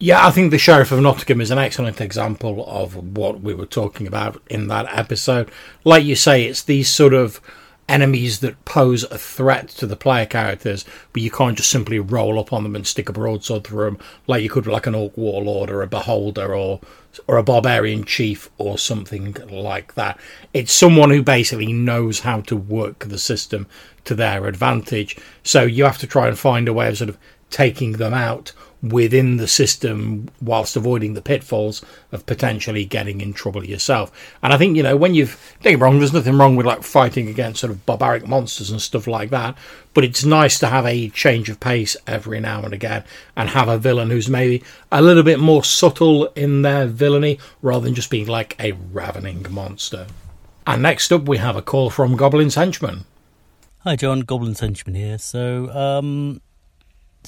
Yeah, 0.00 0.24
I 0.24 0.30
think 0.30 0.52
the 0.52 0.58
Sheriff 0.58 0.92
of 0.92 1.00
Nottingham 1.00 1.40
is 1.40 1.50
an 1.50 1.58
excellent 1.58 2.00
example 2.00 2.64
of 2.68 3.16
what 3.16 3.40
we 3.40 3.52
were 3.52 3.66
talking 3.66 4.06
about 4.06 4.40
in 4.48 4.68
that 4.68 4.86
episode. 4.96 5.50
Like 5.82 6.04
you 6.04 6.14
say, 6.14 6.44
it's 6.44 6.62
these 6.62 6.88
sort 6.88 7.14
of 7.14 7.40
enemies 7.88 8.38
that 8.40 8.64
pose 8.64 9.02
a 9.04 9.18
threat 9.18 9.66
to 9.70 9.88
the 9.88 9.96
player 9.96 10.24
characters, 10.26 10.84
but 11.12 11.22
you 11.22 11.32
can't 11.32 11.56
just 11.56 11.70
simply 11.70 11.98
roll 11.98 12.38
up 12.38 12.52
on 12.52 12.62
them 12.62 12.76
and 12.76 12.86
stick 12.86 13.08
a 13.08 13.12
broadsword 13.12 13.64
through 13.64 13.86
them 13.86 13.98
like 14.28 14.40
you 14.40 14.48
could 14.48 14.68
like 14.68 14.86
an 14.86 14.94
Orc 14.94 15.16
Warlord 15.16 15.68
or 15.68 15.82
a 15.82 15.88
Beholder 15.88 16.54
or 16.54 16.80
or 17.26 17.36
a 17.36 17.42
Barbarian 17.42 18.04
Chief 18.04 18.48
or 18.56 18.78
something 18.78 19.34
like 19.50 19.94
that. 19.94 20.20
It's 20.54 20.72
someone 20.72 21.10
who 21.10 21.24
basically 21.24 21.72
knows 21.72 22.20
how 22.20 22.42
to 22.42 22.56
work 22.56 23.00
the 23.00 23.18
system 23.18 23.66
to 24.04 24.14
their 24.14 24.46
advantage. 24.46 25.16
So 25.42 25.62
you 25.62 25.82
have 25.82 25.98
to 25.98 26.06
try 26.06 26.28
and 26.28 26.38
find 26.38 26.68
a 26.68 26.72
way 26.72 26.86
of 26.86 26.98
sort 26.98 27.10
of 27.10 27.18
taking 27.50 27.92
them 27.92 28.14
out 28.14 28.52
within 28.82 29.38
the 29.38 29.48
system 29.48 30.28
whilst 30.40 30.76
avoiding 30.76 31.14
the 31.14 31.22
pitfalls 31.22 31.84
of 32.12 32.24
potentially 32.26 32.84
getting 32.84 33.20
in 33.20 33.32
trouble 33.32 33.64
yourself. 33.64 34.12
And 34.42 34.52
I 34.52 34.56
think, 34.56 34.76
you 34.76 34.82
know, 34.82 34.96
when 34.96 35.14
you've, 35.14 35.56
don't 35.62 35.72
get 35.72 35.80
wrong, 35.80 35.98
there's 35.98 36.12
nothing 36.12 36.38
wrong 36.38 36.54
with 36.54 36.66
like 36.66 36.82
fighting 36.82 37.28
against 37.28 37.60
sort 37.60 37.72
of 37.72 37.84
barbaric 37.86 38.26
monsters 38.26 38.70
and 38.70 38.80
stuff 38.80 39.06
like 39.06 39.30
that, 39.30 39.56
but 39.94 40.04
it's 40.04 40.24
nice 40.24 40.58
to 40.60 40.68
have 40.68 40.86
a 40.86 41.08
change 41.08 41.48
of 41.48 41.58
pace 41.58 41.96
every 42.06 42.38
now 42.38 42.62
and 42.62 42.72
again 42.72 43.02
and 43.36 43.48
have 43.50 43.68
a 43.68 43.78
villain 43.78 44.10
who's 44.10 44.28
maybe 44.28 44.62
a 44.92 45.02
little 45.02 45.24
bit 45.24 45.40
more 45.40 45.64
subtle 45.64 46.26
in 46.36 46.62
their 46.62 46.86
villainy 46.86 47.38
rather 47.62 47.84
than 47.84 47.94
just 47.94 48.10
being 48.10 48.28
like 48.28 48.54
a 48.60 48.72
ravening 48.72 49.44
monster. 49.50 50.06
And 50.66 50.82
next 50.82 51.10
up, 51.12 51.22
we 51.22 51.38
have 51.38 51.56
a 51.56 51.62
call 51.62 51.90
from 51.90 52.14
Goblin's 52.14 52.54
Henchman. 52.54 53.06
Hi, 53.84 53.96
John. 53.96 54.20
Goblin's 54.20 54.60
Henchman 54.60 54.94
here. 54.94 55.16
So, 55.16 55.70
um, 55.70 56.42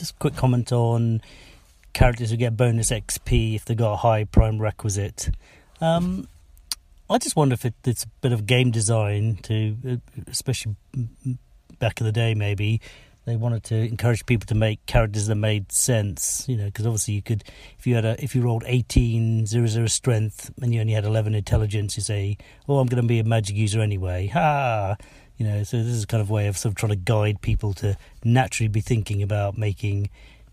just 0.00 0.12
a 0.12 0.18
quick 0.18 0.34
comment 0.34 0.72
on 0.72 1.20
characters 1.92 2.30
who 2.30 2.36
get 2.36 2.56
bonus 2.56 2.90
XP 2.90 3.54
if 3.54 3.64
they 3.66 3.74
got 3.74 3.92
a 3.92 3.96
high 3.96 4.24
prime 4.24 4.58
requisite. 4.58 5.30
Um, 5.80 6.26
I 7.08 7.18
just 7.18 7.36
wonder 7.36 7.54
if 7.54 7.64
it, 7.64 7.74
it's 7.84 8.04
a 8.04 8.08
bit 8.22 8.32
of 8.32 8.46
game 8.46 8.70
design 8.70 9.38
to, 9.42 9.76
uh, 9.88 9.96
especially 10.26 10.76
back 11.78 12.00
in 12.00 12.06
the 12.06 12.12
day, 12.12 12.34
maybe 12.34 12.80
they 13.26 13.36
wanted 13.36 13.62
to 13.64 13.74
encourage 13.76 14.24
people 14.24 14.46
to 14.46 14.54
make 14.54 14.84
characters 14.86 15.26
that 15.26 15.34
made 15.34 15.70
sense. 15.70 16.46
You 16.48 16.56
know, 16.56 16.64
because 16.64 16.86
obviously 16.86 17.14
you 17.14 17.22
could, 17.22 17.44
if 17.78 17.86
you 17.86 17.94
had 17.94 18.06
a, 18.06 18.22
if 18.22 18.34
you 18.34 18.40
rolled 18.40 18.64
eighteen 18.66 19.44
zero 19.46 19.66
zero 19.66 19.86
strength 19.86 20.50
and 20.62 20.74
you 20.74 20.80
only 20.80 20.94
had 20.94 21.04
eleven 21.04 21.34
intelligence, 21.34 21.96
you 21.96 22.02
say, 22.02 22.38
"Oh, 22.68 22.78
I'm 22.78 22.86
going 22.86 23.02
to 23.02 23.08
be 23.08 23.18
a 23.18 23.24
magic 23.24 23.56
user 23.56 23.80
anyway." 23.80 24.28
Ha! 24.28 24.96
You 25.40 25.46
know, 25.46 25.62
so 25.62 25.78
this 25.78 25.86
is 25.86 26.04
kind 26.04 26.20
of 26.20 26.28
way 26.28 26.48
of 26.48 26.58
sort 26.58 26.72
of 26.72 26.76
trying 26.76 26.90
to 26.90 26.96
guide 26.96 27.40
people 27.40 27.72
to 27.72 27.96
naturally 28.22 28.68
be 28.68 28.82
thinking 28.82 29.22
about 29.22 29.56
making 29.56 30.10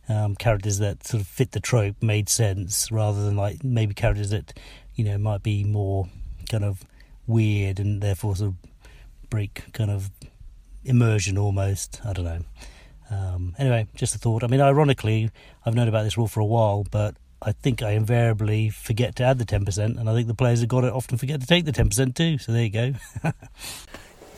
um, 0.07 0.33
characters 0.33 0.77
that 0.77 1.05
sort 1.05 1.19
of 1.19 1.27
fit 1.27 1.51
the 1.51 1.59
trope, 1.59 2.01
made 2.01 2.29
sense, 2.29 2.89
rather 2.89 3.25
than 3.25 3.35
like 3.35 3.65
maybe 3.65 3.93
characters 3.93 4.29
that 4.29 4.57
you 4.95 5.03
know 5.03 5.17
might 5.17 5.43
be 5.43 5.65
more 5.65 6.07
kind 6.49 6.63
of 6.63 6.85
weird 7.27 7.81
and 7.81 8.01
therefore 8.01 8.37
sort 8.37 8.51
of 8.51 8.55
break 9.29 9.73
kind 9.73 9.91
of 9.91 10.09
immersion 10.85 11.37
almost. 11.37 11.99
I 12.05 12.13
don't 12.13 12.23
know. 12.23 12.39
Um, 13.11 13.55
anyway, 13.59 13.87
just 13.93 14.15
a 14.15 14.17
thought. 14.17 14.41
I 14.41 14.47
mean, 14.47 14.61
ironically, 14.61 15.31
I've 15.65 15.75
known 15.75 15.89
about 15.89 16.03
this 16.03 16.17
rule 16.17 16.29
for 16.29 16.39
a 16.39 16.45
while, 16.45 16.85
but 16.89 17.13
I 17.41 17.51
think 17.51 17.81
I 17.81 17.91
invariably 17.91 18.69
forget 18.69 19.17
to 19.17 19.23
add 19.25 19.37
the 19.37 19.45
10%, 19.45 19.99
and 19.99 20.09
I 20.09 20.13
think 20.13 20.29
the 20.29 20.33
players 20.33 20.61
that 20.61 20.67
got 20.67 20.85
it 20.85 20.93
often 20.93 21.17
forget 21.17 21.41
to 21.41 21.47
take 21.47 21.65
the 21.65 21.73
10% 21.73 22.15
too, 22.15 22.37
so 22.37 22.53
there 22.53 22.63
you 22.63 22.69
go. 22.69 22.93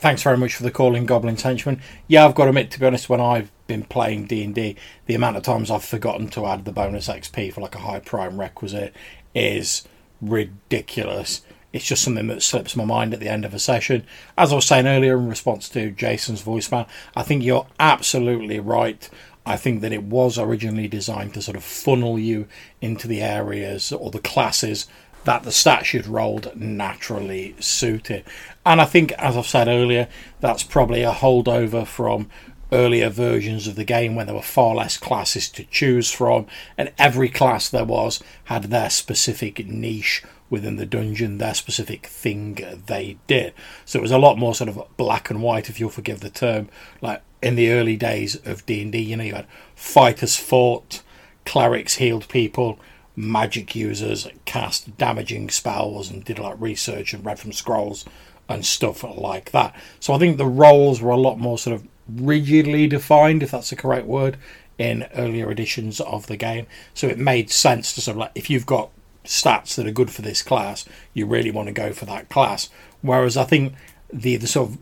Thanks 0.00 0.22
very 0.22 0.38
much 0.38 0.54
for 0.54 0.62
the 0.62 0.70
call 0.70 0.94
in, 0.94 1.04
Goblin's 1.04 1.42
Henchman. 1.42 1.82
Yeah, 2.08 2.24
I've 2.24 2.34
got 2.34 2.44
to 2.44 2.48
admit, 2.48 2.70
to 2.70 2.80
be 2.80 2.86
honest, 2.86 3.10
when 3.10 3.20
I've 3.20 3.52
been 3.66 3.84
playing 3.84 4.24
D&D, 4.24 4.74
the 5.04 5.14
amount 5.14 5.36
of 5.36 5.42
times 5.42 5.70
I've 5.70 5.84
forgotten 5.84 6.28
to 6.28 6.46
add 6.46 6.64
the 6.64 6.72
bonus 6.72 7.06
XP 7.06 7.52
for 7.52 7.60
like 7.60 7.74
a 7.74 7.80
high 7.80 8.00
prime 8.00 8.40
requisite 8.40 8.96
is 9.34 9.86
ridiculous. 10.22 11.42
It's 11.74 11.84
just 11.84 12.02
something 12.02 12.28
that 12.28 12.42
slips 12.42 12.74
my 12.74 12.86
mind 12.86 13.12
at 13.12 13.20
the 13.20 13.28
end 13.28 13.44
of 13.44 13.52
a 13.52 13.58
session. 13.58 14.06
As 14.38 14.52
I 14.52 14.54
was 14.54 14.64
saying 14.64 14.86
earlier 14.86 15.18
in 15.18 15.28
response 15.28 15.68
to 15.68 15.90
Jason's 15.90 16.42
voicemail, 16.42 16.88
I 17.14 17.22
think 17.22 17.44
you're 17.44 17.66
absolutely 17.78 18.58
right. 18.58 19.06
I 19.44 19.58
think 19.58 19.82
that 19.82 19.92
it 19.92 20.04
was 20.04 20.38
originally 20.38 20.88
designed 20.88 21.34
to 21.34 21.42
sort 21.42 21.58
of 21.58 21.62
funnel 21.62 22.18
you 22.18 22.48
into 22.80 23.06
the 23.06 23.20
areas 23.20 23.92
or 23.92 24.10
the 24.10 24.18
classes 24.18 24.88
that 25.24 25.42
the 25.42 25.52
stat 25.52 25.92
you'd 25.92 26.06
rolled 26.06 26.56
naturally 26.56 27.54
suited. 27.60 28.24
And 28.64 28.80
I 28.80 28.84
think, 28.84 29.12
as 29.12 29.36
I've 29.36 29.46
said 29.46 29.68
earlier, 29.68 30.08
that's 30.40 30.62
probably 30.62 31.02
a 31.02 31.12
holdover 31.12 31.86
from 31.86 32.28
earlier 32.72 33.08
versions 33.08 33.66
of 33.66 33.74
the 33.74 33.84
game 33.84 34.14
when 34.14 34.26
there 34.26 34.34
were 34.34 34.42
far 34.42 34.74
less 34.74 34.96
classes 34.96 35.48
to 35.50 35.64
choose 35.64 36.12
from, 36.12 36.46
and 36.76 36.92
every 36.98 37.28
class 37.28 37.68
there 37.68 37.84
was 37.84 38.22
had 38.44 38.64
their 38.64 38.90
specific 38.90 39.66
niche 39.66 40.22
within 40.48 40.76
the 40.76 40.86
dungeon, 40.86 41.38
their 41.38 41.54
specific 41.54 42.06
thing 42.06 42.58
they 42.86 43.16
did. 43.26 43.54
So 43.84 43.98
it 43.98 44.02
was 44.02 44.10
a 44.10 44.18
lot 44.18 44.38
more 44.38 44.54
sort 44.54 44.68
of 44.68 44.82
black 44.96 45.30
and 45.30 45.42
white, 45.42 45.68
if 45.70 45.78
you'll 45.80 45.90
forgive 45.90 46.20
the 46.20 46.30
term. 46.30 46.68
Like 47.00 47.22
in 47.42 47.54
the 47.54 47.70
early 47.70 47.96
days 47.96 48.36
of 48.44 48.66
D 48.66 48.82
and 48.82 48.92
D, 48.92 48.98
you 48.98 49.16
know, 49.16 49.24
you 49.24 49.34
had 49.34 49.46
fighters 49.74 50.36
fought, 50.36 51.02
clerics 51.46 51.96
healed 51.96 52.28
people, 52.28 52.78
magic 53.16 53.74
users 53.74 54.28
cast 54.44 54.96
damaging 54.96 55.50
spells 55.50 56.10
and 56.10 56.24
did 56.24 56.38
like 56.38 56.60
research 56.60 57.12
and 57.12 57.24
read 57.24 57.38
from 57.38 57.52
scrolls 57.52 58.04
and 58.50 58.66
stuff 58.66 59.04
like 59.04 59.52
that. 59.52 59.74
So 60.00 60.12
I 60.12 60.18
think 60.18 60.36
the 60.36 60.44
roles 60.44 61.00
were 61.00 61.12
a 61.12 61.16
lot 61.16 61.38
more 61.38 61.56
sort 61.56 61.76
of 61.76 61.86
rigidly 62.08 62.88
defined, 62.88 63.42
if 63.42 63.52
that's 63.52 63.70
the 63.70 63.76
correct 63.76 64.06
word, 64.06 64.36
in 64.76 65.06
earlier 65.14 65.50
editions 65.50 66.00
of 66.00 66.26
the 66.26 66.36
game. 66.36 66.66
So 66.92 67.06
it 67.06 67.18
made 67.18 67.50
sense 67.50 67.94
to 67.94 68.00
sort 68.00 68.16
of 68.16 68.18
like 68.18 68.32
if 68.34 68.50
you've 68.50 68.66
got 68.66 68.90
stats 69.24 69.76
that 69.76 69.86
are 69.86 69.92
good 69.92 70.10
for 70.10 70.22
this 70.22 70.42
class, 70.42 70.84
you 71.14 71.26
really 71.26 71.50
want 71.50 71.68
to 71.68 71.72
go 71.72 71.92
for 71.92 72.06
that 72.06 72.28
class. 72.28 72.68
Whereas 73.02 73.36
I 73.36 73.44
think 73.44 73.74
the 74.12 74.36
the 74.36 74.48
sort 74.48 74.70
of 74.70 74.78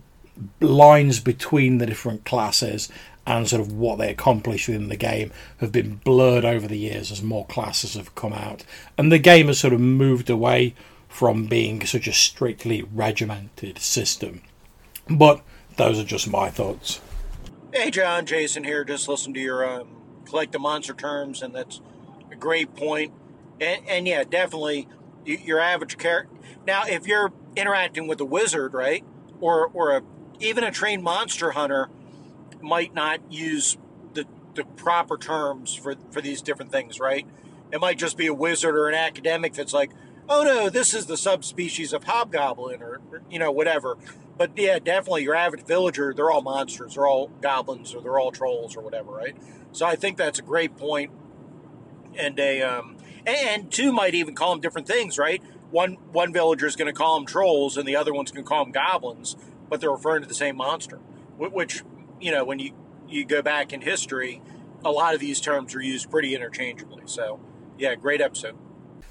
lines 0.61 1.21
between 1.21 1.79
the 1.79 1.87
different 1.87 2.25
classes 2.25 2.89
and 3.27 3.47
sort 3.47 3.61
of 3.61 3.73
what 3.73 3.99
they 3.99 4.11
accomplish 4.11 4.69
within 4.69 4.89
the 4.89 4.97
game 4.97 5.31
have 5.59 5.71
been 5.71 5.97
blurred 5.97 6.47
over 6.47 6.67
the 6.67 6.79
years 6.79 7.13
as 7.13 7.23
more 7.23 7.45
classes 7.47 7.93
have 7.95 8.15
come 8.15 8.33
out. 8.33 8.65
And 8.97 9.13
the 9.13 9.19
game 9.19 9.49
has 9.49 9.59
sort 9.59 9.75
of 9.75 9.81
moved 9.81 10.31
away 10.31 10.75
from 11.09 11.47
being 11.47 11.85
such 11.87 12.07
a 12.07 12.13
strictly 12.13 12.83
regimented 12.83 13.79
system. 13.79 14.43
But 15.09 15.43
those 15.77 15.99
are 15.99 16.05
just 16.05 16.29
my 16.29 16.51
thoughts. 16.51 17.01
Hey, 17.73 17.91
John, 17.91 18.27
Jason 18.27 18.65
here. 18.65 18.85
Just 18.85 19.09
listen 19.09 19.35
to 19.35 19.41
your 19.41 19.69
um, 19.69 19.89
collect 20.27 20.53
the 20.53 20.59
monster 20.59 20.95
terms, 20.95 21.43
and 21.43 21.55
that's 21.55 21.81
a 22.31 22.37
great 22.37 22.75
point. 22.75 23.13
And, 23.61 23.87
and 23.89 24.07
yeah, 24.07 24.25
definitely 24.25 24.89
your 25.25 25.61
average 25.61 25.99
character. 25.99 26.35
Now, 26.67 26.85
if 26.87 27.07
you're 27.07 27.33
interacting 27.57 28.07
with 28.07 28.21
a 28.21 28.25
wizard, 28.25 28.75
right, 28.75 29.05
or 29.41 29.71
or 29.73 29.97
a 29.97 30.03
even 30.41 30.65
a 30.65 30.71
trained 30.71 31.03
monster 31.03 31.53
hunter 31.53 31.89
might 32.61 32.95
not 32.95 33.21
use 33.33 33.77
the 34.15 34.27
the 34.55 34.65
proper 34.65 35.17
terms 35.17 35.75
for 35.75 35.97
for 36.11 36.21
these 36.21 36.43
different 36.43 36.71
things, 36.71 37.01
right? 37.01 37.27
It 37.71 37.81
might 37.81 37.99
just 37.99 38.17
be 38.17 38.27
a 38.27 38.35
wizard 38.35 38.75
or 38.77 38.89
an 38.89 38.95
academic 38.95 39.53
that's 39.53 39.75
like, 39.75 39.91
oh 40.29 40.43
no, 40.43 40.71
this 40.71 40.95
is 40.95 41.07
the 41.07 41.17
subspecies 41.17 41.93
of 41.93 42.05
hobgoblin, 42.05 42.83
or, 42.83 43.01
you 43.31 43.39
know 43.39 43.51
whatever. 43.51 43.97
But 44.37 44.53
yeah, 44.57 44.79
definitely 44.79 45.25
your 45.25 45.35
average 45.35 45.65
villager, 45.65 46.15
they're 46.15 46.31
all 46.31 46.43
monsters, 46.43 46.95
they're 46.95 47.07
all 47.07 47.29
goblins, 47.41 47.95
or 47.95 48.01
they're 48.01 48.19
all 48.19 48.31
trolls, 48.31 48.77
or 48.77 48.83
whatever, 48.83 49.11
right? 49.11 49.37
So 49.73 49.85
I 49.87 49.97
think 49.97 50.17
that's 50.17 50.39
a 50.39 50.43
great 50.43 50.77
point, 50.77 51.11
and 52.17 52.39
a 52.39 52.63
um, 52.63 52.97
and 53.27 53.71
two 53.71 53.93
might 53.93 54.15
even 54.15 54.35
call 54.35 54.53
them 54.53 54.61
different 54.61 54.87
things, 54.87 55.19
right? 55.19 55.43
One 55.71 55.95
one 56.13 56.33
villager 56.33 56.67
is 56.67 56.77
going 56.77 56.93
to 56.93 56.97
call 56.97 57.17
them 57.17 57.27
trolls, 57.27 57.77
and 57.77 57.87
the 57.87 57.97
other 57.97 58.15
one's 58.15 58.31
going 58.31 58.45
to 58.45 58.49
call 58.49 58.65
them 58.65 58.73
goblins, 58.73 59.37
but 59.69 59.81
they're 59.81 59.91
referring 59.91 60.23
to 60.23 60.29
the 60.29 60.35
same 60.35 60.57
monster. 60.57 60.99
Which 61.37 61.83
you 62.21 62.33
know, 62.33 62.45
when 62.45 62.59
you 62.59 62.73
you 63.09 63.25
go 63.25 63.43
back 63.43 63.73
in 63.73 63.81
history, 63.81 64.43
a 64.85 64.91
lot 64.91 65.15
of 65.15 65.21
these 65.21 65.41
terms 65.41 65.75
are 65.75 65.83
used 65.83 66.11
pretty 66.11 66.35
interchangeably. 66.35 67.03
So, 67.07 67.41
yeah, 67.79 67.95
great 67.95 68.21
episode. 68.21 68.57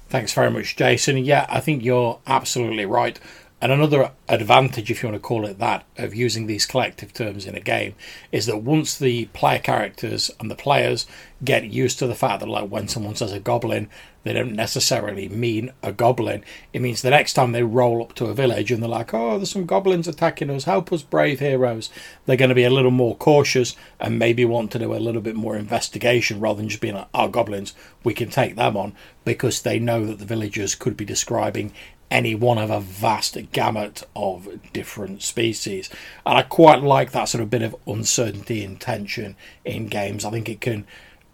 Thanks 0.08 0.32
very 0.32 0.50
much, 0.50 0.74
Jason. 0.76 1.18
Yeah, 1.18 1.46
I 1.50 1.60
think 1.60 1.84
you're 1.84 2.20
absolutely 2.26 2.86
right. 2.86 3.18
And 3.60 3.72
another 3.72 4.12
advantage, 4.28 4.88
if 4.88 5.02
you 5.02 5.08
want 5.08 5.20
to 5.20 5.26
call 5.26 5.44
it 5.44 5.58
that, 5.58 5.84
of 5.96 6.14
using 6.14 6.46
these 6.46 6.64
collective 6.64 7.12
terms 7.12 7.44
in 7.44 7.56
a 7.56 7.60
game 7.60 7.96
is 8.30 8.46
that 8.46 8.62
once 8.62 8.96
the 8.96 9.24
player 9.26 9.58
characters 9.58 10.30
and 10.38 10.48
the 10.48 10.54
players 10.54 11.06
get 11.42 11.64
used 11.64 11.98
to 11.98 12.06
the 12.06 12.14
fact 12.14 12.38
that, 12.40 12.48
like, 12.48 12.70
when 12.70 12.86
someone 12.86 13.16
says 13.16 13.32
a 13.32 13.40
goblin, 13.40 13.90
they 14.22 14.32
don't 14.32 14.54
necessarily 14.54 15.28
mean 15.28 15.72
a 15.82 15.90
goblin. 15.90 16.44
It 16.72 16.82
means 16.82 17.02
the 17.02 17.10
next 17.10 17.32
time 17.32 17.50
they 17.50 17.64
roll 17.64 18.02
up 18.02 18.14
to 18.14 18.26
a 18.26 18.34
village 18.34 18.70
and 18.70 18.80
they're 18.80 18.88
like, 18.88 19.12
oh, 19.12 19.38
there's 19.38 19.50
some 19.50 19.66
goblins 19.66 20.06
attacking 20.06 20.50
us, 20.50 20.64
help 20.64 20.92
us, 20.92 21.02
brave 21.02 21.40
heroes, 21.40 21.90
they're 22.26 22.36
going 22.36 22.50
to 22.50 22.54
be 22.54 22.64
a 22.64 22.70
little 22.70 22.92
more 22.92 23.16
cautious 23.16 23.74
and 23.98 24.18
maybe 24.18 24.44
want 24.44 24.70
to 24.72 24.78
do 24.78 24.94
a 24.94 24.96
little 24.96 25.22
bit 25.22 25.34
more 25.34 25.56
investigation 25.56 26.38
rather 26.38 26.58
than 26.58 26.68
just 26.68 26.82
being 26.82 26.94
like, 26.94 27.08
oh, 27.14 27.28
goblins, 27.28 27.74
we 28.04 28.14
can 28.14 28.28
take 28.28 28.54
them 28.54 28.76
on 28.76 28.94
because 29.24 29.62
they 29.62 29.78
know 29.78 30.06
that 30.06 30.18
the 30.18 30.24
villagers 30.24 30.74
could 30.74 30.96
be 30.96 31.04
describing 31.04 31.72
any 32.10 32.34
one 32.34 32.58
of 32.58 32.70
a 32.70 32.80
vast 32.80 33.36
gamut 33.52 34.02
of 34.16 34.48
different 34.72 35.22
species. 35.22 35.90
And 36.24 36.38
I 36.38 36.42
quite 36.42 36.82
like 36.82 37.12
that 37.12 37.26
sort 37.26 37.42
of 37.42 37.50
bit 37.50 37.62
of 37.62 37.76
uncertainty 37.86 38.64
and 38.64 38.80
tension 38.80 39.36
in 39.64 39.88
games. 39.88 40.24
I 40.24 40.30
think 40.30 40.48
it 40.48 40.60
can 40.60 40.86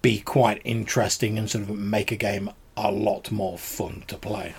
be 0.02 0.20
quite 0.20 0.60
interesting 0.64 1.38
and 1.38 1.48
sort 1.48 1.64
of 1.64 1.78
make 1.78 2.12
a 2.12 2.16
game 2.16 2.50
a 2.76 2.90
lot 2.90 3.30
more 3.30 3.56
fun 3.56 4.04
to 4.08 4.16
play. 4.16 4.54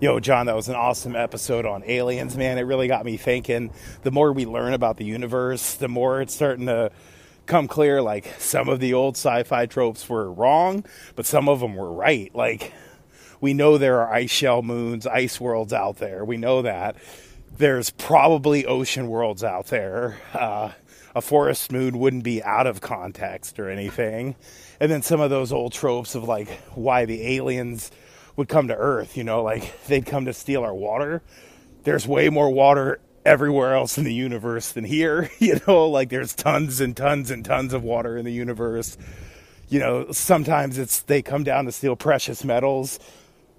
Yo, 0.00 0.18
John, 0.18 0.46
that 0.46 0.56
was 0.56 0.68
an 0.68 0.74
awesome 0.74 1.14
episode 1.14 1.64
on 1.64 1.84
aliens, 1.86 2.36
man. 2.36 2.58
It 2.58 2.62
really 2.62 2.88
got 2.88 3.04
me 3.04 3.16
thinking. 3.16 3.70
The 4.02 4.10
more 4.10 4.32
we 4.32 4.44
learn 4.44 4.74
about 4.74 4.96
the 4.96 5.04
universe, 5.04 5.74
the 5.74 5.88
more 5.88 6.20
it's 6.20 6.34
starting 6.34 6.66
to 6.66 6.90
come 7.46 7.68
clear 7.68 8.02
like 8.02 8.34
some 8.38 8.68
of 8.68 8.80
the 8.80 8.94
old 8.94 9.16
sci-fi 9.16 9.66
tropes 9.66 10.08
were 10.08 10.32
wrong, 10.32 10.84
but 11.14 11.26
some 11.26 11.48
of 11.48 11.60
them 11.60 11.74
were 11.74 11.92
right. 11.92 12.34
Like 12.34 12.72
we 13.40 13.54
know 13.54 13.78
there 13.78 14.00
are 14.00 14.12
ice 14.12 14.30
shell 14.30 14.62
moons, 14.62 15.06
ice 15.06 15.40
worlds 15.40 15.72
out 15.72 15.98
there. 15.98 16.24
We 16.24 16.36
know 16.36 16.62
that. 16.62 16.96
There's 17.56 17.90
probably 17.90 18.66
ocean 18.66 19.08
worlds 19.08 19.44
out 19.44 19.66
there. 19.66 20.18
Uh, 20.32 20.72
a 21.14 21.20
forest 21.20 21.70
moon 21.70 21.98
wouldn't 21.98 22.24
be 22.24 22.42
out 22.42 22.66
of 22.66 22.80
context 22.80 23.58
or 23.60 23.70
anything. 23.70 24.34
And 24.80 24.90
then 24.90 25.02
some 25.02 25.20
of 25.20 25.30
those 25.30 25.52
old 25.52 25.72
tropes 25.72 26.14
of 26.14 26.24
like 26.24 26.48
why 26.74 27.04
the 27.04 27.36
aliens 27.36 27.90
would 28.36 28.48
come 28.48 28.68
to 28.68 28.76
Earth, 28.76 29.16
you 29.16 29.24
know, 29.24 29.42
like 29.42 29.84
they'd 29.86 30.06
come 30.06 30.24
to 30.24 30.32
steal 30.32 30.64
our 30.64 30.74
water. 30.74 31.22
There's 31.84 32.06
way 32.08 32.28
more 32.30 32.50
water 32.50 33.00
everywhere 33.24 33.74
else 33.74 33.96
in 33.96 34.04
the 34.04 34.12
universe 34.12 34.72
than 34.72 34.84
here, 34.84 35.30
you 35.38 35.60
know, 35.66 35.88
like 35.88 36.08
there's 36.10 36.34
tons 36.34 36.80
and 36.80 36.96
tons 36.96 37.30
and 37.30 37.44
tons 37.44 37.72
of 37.72 37.84
water 37.84 38.16
in 38.16 38.24
the 38.24 38.32
universe. 38.32 38.98
You 39.68 39.80
know, 39.80 40.12
sometimes 40.12 40.78
it's 40.78 41.00
they 41.02 41.22
come 41.22 41.44
down 41.44 41.64
to 41.66 41.72
steal 41.72 41.96
precious 41.96 42.44
metals 42.44 42.98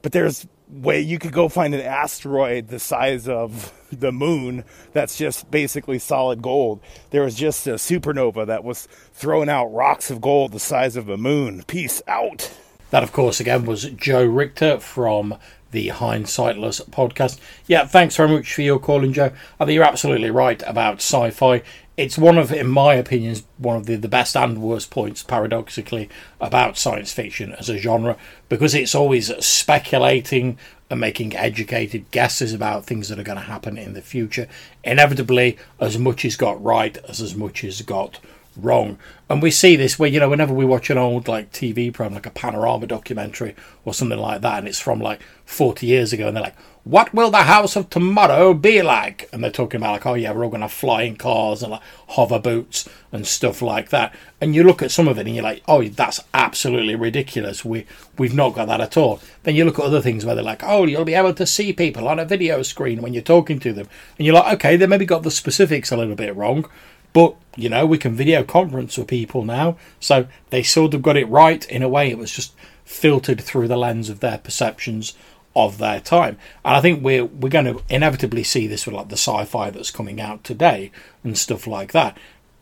but 0.06 0.12
there's 0.12 0.46
way 0.70 1.02
you 1.02 1.18
could 1.18 1.32
go 1.32 1.50
find 1.50 1.74
an 1.74 1.82
asteroid 1.82 2.68
the 2.68 2.78
size 2.78 3.28
of 3.28 3.74
the 3.92 4.12
moon 4.12 4.64
that's 4.94 5.18
just 5.18 5.50
basically 5.50 5.98
solid 5.98 6.44
gold. 6.44 6.80
There 7.10 7.24
was 7.24 7.34
just 7.34 7.66
a 7.66 7.72
supernova 7.72 8.46
that 8.46 8.64
was 8.64 8.88
throwing 9.14 9.50
out 9.50 9.74
rocks 9.74 10.12
of 10.12 10.22
gold 10.22 10.52
the 10.52 10.60
size 10.60 10.96
of 10.96 11.10
a 11.10 11.18
moon. 11.18 11.64
Peace 11.66 12.04
out. 12.08 12.56
That, 12.92 13.02
of 13.02 13.14
course, 13.14 13.40
again 13.40 13.66
was 13.66 13.86
Joe 13.86 14.24
Richter 14.24 14.80
from 14.80 15.40
the 15.72 15.88
Hindsightless 15.88 16.88
podcast. 16.92 17.40
Yeah, 17.66 17.88
thanks 17.88 18.16
very 18.16 18.30
much 18.30 18.54
for 18.54 18.62
your 18.62 18.78
calling, 18.78 19.12
Joe. 19.12 19.32
I 19.60 19.66
think 19.66 19.74
you're 19.74 19.84
absolutely 19.84 20.30
right 20.30 20.62
about 20.68 20.98
sci 20.98 21.32
fi. 21.32 21.64
It's 21.98 22.18
one 22.18 22.38
of, 22.38 22.52
in 22.52 22.68
my 22.68 22.96
opinion, 22.96 23.38
one 23.58 23.78
of 23.78 23.86
the, 23.86 23.96
the 23.96 24.10
best 24.10 24.36
and 24.36 24.62
worst 24.62 24.90
points, 24.90 25.24
paradoxically, 25.24 26.10
about 26.42 26.78
science 26.78 27.14
fiction 27.14 27.54
as 27.54 27.70
a 27.70 27.78
genre, 27.78 28.18
because 28.50 28.76
it's 28.76 28.94
always 28.94 29.34
speculating 29.46 30.58
and 30.90 31.00
making 31.00 31.36
educated 31.36 32.12
guesses 32.12 32.54
about 32.54 32.86
things 32.86 33.10
that 33.10 33.18
are 33.18 33.24
going 33.24 33.38
to 33.38 33.46
happen 33.46 33.78
in 33.78 33.94
the 33.94 34.02
future. 34.02 34.48
Inevitably, 34.84 35.58
as 35.80 35.98
much 35.98 36.26
is 36.26 36.36
got 36.36 36.62
right 36.62 36.98
as 37.08 37.22
as 37.22 37.36
much 37.36 37.64
is 37.64 37.82
got 37.82 38.20
wrong. 38.58 38.98
And 39.30 39.42
we 39.42 39.52
see 39.52 39.76
this 39.76 39.98
where, 39.98 40.10
you 40.10 40.20
know, 40.20 40.30
whenever 40.30 40.54
we 40.54 40.66
watch 40.66 40.90
an 40.90 40.98
old 40.98 41.28
like 41.28 41.52
TV 41.52 41.92
program, 41.92 42.14
like 42.14 42.28
a 42.28 42.32
panorama 42.32 42.88
documentary 42.88 43.56
or 43.84 43.94
something 43.94 44.20
like 44.20 44.42
that, 44.42 44.60
and 44.60 44.68
it's 44.68 44.80
from 44.80 45.00
like 45.00 45.22
40 45.46 45.86
years 45.86 46.14
ago, 46.14 46.28
and 46.28 46.38
they're 46.38 46.44
like, 46.44 46.58
what 46.86 47.12
will 47.16 47.32
the 47.32 47.44
house 47.44 47.76
of 47.76 47.90
tomorrow 47.90 48.54
be 48.54 48.84
like? 48.84 49.28
And 49.34 49.44
they're 49.44 49.50
talking 49.50 49.82
about 49.82 49.94
like, 49.94 50.06
oh 50.06 50.14
yeah, 50.14 50.32
we're 50.32 50.44
all 50.44 50.52
going 50.52 50.62
to 50.62 50.70
fly 50.70 51.02
in 51.02 51.16
cars 51.16 51.64
and 51.64 51.72
like 51.72 51.82
hover 52.10 52.38
boots 52.38 52.88
and 53.12 53.26
stuff 53.26 53.64
like 53.64 53.90
that. 53.90 54.14
And 54.40 54.54
you 54.54 54.64
look 54.64 54.84
at 54.84 54.92
some 54.92 55.08
of 55.08 55.18
it 55.18 55.26
and 55.26 55.36
you're 55.36 55.44
like, 55.44 55.64
oh, 55.68 55.84
that's 55.88 56.20
absolutely 56.36 56.94
ridiculous. 56.94 57.66
We 57.66 57.88
we've 58.20 58.36
not 58.36 58.54
got 58.54 58.68
that 58.68 58.82
at 58.82 58.98
all. 58.98 59.20
Then 59.42 59.56
you 59.56 59.66
look 59.66 59.80
at 59.80 59.86
other 59.86 60.02
things 60.02 60.26
where 60.26 60.36
they're 60.36 60.44
like, 60.44 60.64
oh, 60.64 60.86
you'll 60.86 61.06
be 61.06 61.16
able 61.16 61.34
to 61.34 61.48
see 61.48 61.74
people 61.74 62.08
on 62.08 62.20
a 62.20 62.26
video 62.26 62.62
screen 62.62 63.02
when 63.02 63.16
you're 63.16 63.24
talking 63.24 63.60
to 63.62 63.74
them, 63.74 63.88
and 64.20 64.28
you're 64.28 64.36
like, 64.36 64.54
okay, 64.54 64.78
they 64.78 64.86
maybe 64.86 65.08
got 65.08 65.24
the 65.24 65.32
specifics 65.32 65.92
a 65.92 65.98
little 65.98 66.16
bit 66.16 66.36
wrong, 66.36 66.70
but 67.16 67.38
you 67.56 67.70
know, 67.70 67.86
we 67.86 67.98
can 67.98 68.14
video 68.14 68.44
conference 68.44 68.98
with 68.98 69.08
people 69.08 69.46
now, 69.46 69.78
so 70.02 70.28
they 70.50 70.62
sort 70.62 70.94
of 70.94 71.02
got 71.02 71.16
it 71.16 71.30
right 71.30 71.66
in 71.70 71.82
a 71.82 71.88
way. 71.88 72.12
It 72.12 72.18
was 72.18 72.30
just 72.30 72.54
filtered 72.84 73.40
through 73.40 73.70
the 73.70 73.78
lens 73.78 74.10
of 74.10 74.20
their 74.20 74.38
perceptions 74.38 75.14
of 75.56 75.78
their 75.78 76.02
time. 76.02 76.38
And 76.66 76.76
I 76.76 76.82
think 76.82 77.02
we're 77.02 77.24
we're 77.24 77.48
going 77.48 77.74
to 77.74 77.82
inevitably 77.88 78.44
see 78.44 78.68
this 78.68 78.86
with 78.86 78.96
like 78.96 79.08
the 79.08 79.14
sci-fi 79.14 79.70
that's 79.70 79.92
coming 79.92 80.20
out 80.20 80.44
today 80.44 80.92
and 81.24 81.38
stuff 81.38 81.66
like 81.66 81.94
that. 81.94 82.18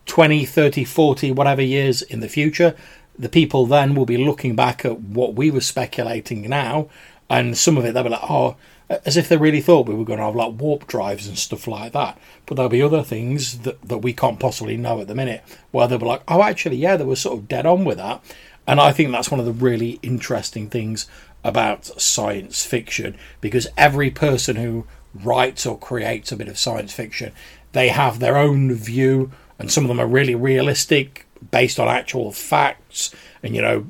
20, 0.06 0.44
30, 0.44 0.84
40, 0.84 1.32
whatever 1.32 1.62
years 1.62 2.02
in 2.02 2.20
the 2.20 2.28
future, 2.28 2.76
the 3.18 3.28
people 3.28 3.66
then 3.66 3.96
will 3.96 4.06
be 4.06 4.18
looking 4.18 4.54
back 4.54 4.84
at 4.84 5.00
what 5.00 5.34
we 5.34 5.50
were 5.50 5.62
speculating 5.62 6.48
now, 6.48 6.88
and 7.30 7.56
some 7.56 7.76
of 7.76 7.84
it 7.84 7.94
they'll 7.94 8.02
be 8.04 8.10
like, 8.10 8.30
oh, 8.30 8.56
as 8.88 9.16
if 9.16 9.28
they 9.28 9.36
really 9.36 9.60
thought 9.60 9.88
we 9.88 9.94
were 9.94 10.04
going 10.04 10.18
to 10.18 10.24
have 10.26 10.36
like 10.36 10.60
warp 10.60 10.86
drives 10.86 11.26
and 11.26 11.38
stuff 11.38 11.66
like 11.66 11.92
that. 11.92 12.18
But 12.46 12.56
there'll 12.56 12.68
be 12.68 12.82
other 12.82 13.02
things 13.02 13.58
that, 13.60 13.80
that 13.82 13.98
we 13.98 14.12
can't 14.12 14.38
possibly 14.38 14.76
know 14.76 15.00
at 15.00 15.08
the 15.08 15.14
minute 15.14 15.42
where 15.70 15.88
they'll 15.88 15.98
be 15.98 16.04
like, 16.04 16.22
oh, 16.28 16.42
actually, 16.42 16.76
yeah, 16.76 16.96
they 16.96 17.04
were 17.04 17.16
sort 17.16 17.38
of 17.38 17.48
dead 17.48 17.66
on 17.66 17.84
with 17.84 17.98
that. 17.98 18.22
And 18.66 18.80
I 18.80 18.92
think 18.92 19.10
that's 19.10 19.30
one 19.30 19.40
of 19.40 19.46
the 19.46 19.52
really 19.52 19.98
interesting 20.02 20.68
things 20.68 21.06
about 21.42 21.84
science 22.00 22.64
fiction 22.64 23.16
because 23.40 23.68
every 23.76 24.10
person 24.10 24.56
who 24.56 24.86
writes 25.14 25.66
or 25.66 25.78
creates 25.78 26.32
a 26.32 26.36
bit 26.36 26.48
of 26.48 26.58
science 26.58 26.92
fiction, 26.92 27.32
they 27.72 27.88
have 27.88 28.18
their 28.18 28.36
own 28.36 28.72
view, 28.72 29.30
and 29.58 29.70
some 29.70 29.84
of 29.84 29.88
them 29.88 30.00
are 30.00 30.06
really 30.06 30.34
realistic 30.34 31.26
based 31.50 31.78
on 31.78 31.88
actual 31.88 32.32
facts 32.32 33.14
and, 33.42 33.54
you 33.54 33.62
know, 33.62 33.86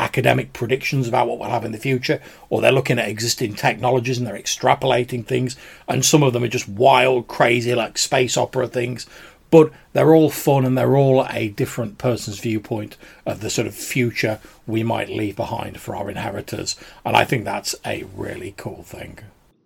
academic 0.00 0.52
predictions 0.52 1.06
about 1.06 1.28
what 1.28 1.38
we'll 1.38 1.50
happen 1.50 1.66
in 1.66 1.72
the 1.72 1.78
future, 1.78 2.20
or 2.48 2.60
they're 2.60 2.72
looking 2.72 2.98
at 2.98 3.08
existing 3.08 3.54
technologies 3.54 4.18
and 4.18 4.26
they're 4.26 4.38
extrapolating 4.38 5.24
things, 5.24 5.56
and 5.86 6.04
some 6.04 6.22
of 6.22 6.32
them 6.32 6.42
are 6.42 6.48
just 6.48 6.68
wild, 6.68 7.28
crazy, 7.28 7.74
like 7.74 7.98
space 7.98 8.36
opera 8.36 8.66
things. 8.66 9.06
But 9.50 9.72
they're 9.92 10.14
all 10.14 10.30
fun 10.30 10.64
and 10.64 10.78
they're 10.78 10.96
all 10.96 11.26
a 11.28 11.48
different 11.48 11.98
person's 11.98 12.38
viewpoint 12.38 12.96
of 13.26 13.40
the 13.40 13.50
sort 13.50 13.66
of 13.66 13.74
future 13.74 14.38
we 14.66 14.84
might 14.84 15.08
leave 15.08 15.34
behind 15.34 15.80
for 15.80 15.96
our 15.96 16.08
inheritors. 16.08 16.76
And 17.04 17.16
I 17.16 17.24
think 17.24 17.44
that's 17.44 17.74
a 17.84 18.04
really 18.14 18.54
cool 18.56 18.84
thing. 18.84 19.18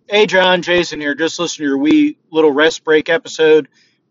Hey, 0.09 0.25
John, 0.25 0.63
Jason 0.63 0.99
here. 0.99 1.13
Just 1.13 1.39
listen 1.39 1.57
to 1.57 1.63
your 1.63 1.77
wee 1.77 2.17
little 2.31 2.51
rest 2.51 2.83
break 2.83 3.09
episode. 3.09 3.67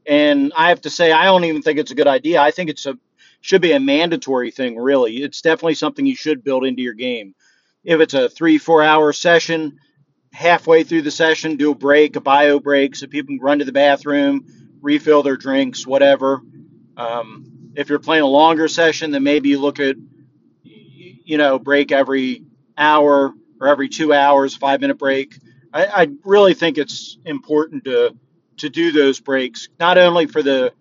And 0.07 0.52
I 0.57 0.69
have 0.69 0.81
to 0.83 0.90
say, 0.90 1.11
I 1.11 1.25
don't 1.25 1.45
even 1.45 1.62
think 1.62 1.81
it's 1.81 1.90
a 1.90 1.97
good 1.97 2.07
idea. 2.07 2.40
I 2.40 2.52
think 2.52 2.71
it's 2.71 2.87
a 2.87 2.96
should 3.44 3.61
be 3.61 3.72
a 3.72 3.78
mandatory 3.78 4.50
thing, 4.50 4.74
really. 4.78 5.18
It's 5.18 5.42
definitely 5.42 5.74
something 5.74 6.07
you 6.07 6.16
should 6.16 6.42
build 6.42 6.64
into 6.64 6.80
your 6.80 6.94
game. 6.94 7.35
If 7.85 8.00
it's 8.00 8.14
a 8.14 8.30
three, 8.30 8.57
four 8.57 8.83
hour 8.83 9.12
session, 9.12 9.78
halfway 10.33 10.83
through 10.83 11.02
the 11.02 11.11
session, 11.11 11.57
do 11.57 11.72
a 11.72 11.74
break, 11.74 12.16
a 12.16 12.22
bio 12.22 12.59
break, 12.59 12.96
so 12.96 13.07
people 13.07 13.37
can 13.37 13.44
run 13.44 13.59
to 13.59 13.66
the 13.66 13.70
bathroom, 13.70 14.46
refill 14.80 15.22
their 15.22 15.37
drinks, 15.37 15.87
whatever. 15.87 16.40
Um, 16.96 17.72
if 17.76 17.90
you're 17.90 17.98
playing 17.98 18.22
a 18.22 18.28
longer 18.28 18.66
session, 18.66 19.11
then 19.11 19.22
maybe 19.22 19.50
you 19.50 19.61
look 19.61 19.78
at, 19.78 19.96
you 20.62 21.37
know, 21.37 21.59
break 21.59 21.92
every 21.92 22.46
hour 22.78 23.35
or 23.61 23.68
every 23.68 23.90
two 23.90 24.14
hours, 24.14 24.57
five 24.57 24.80
minute 24.80 24.98
break. 24.98 25.38
I, 25.70 25.85
I 25.85 26.09
really 26.24 26.54
think 26.54 26.78
it's 26.78 27.18
important 27.26 27.85
to 27.85 28.16
to 28.57 28.70
do 28.70 28.90
those 28.90 29.20
breaks, 29.20 29.68
not 29.78 29.98
only 29.98 30.24
for 30.28 30.42
the 30.42 30.72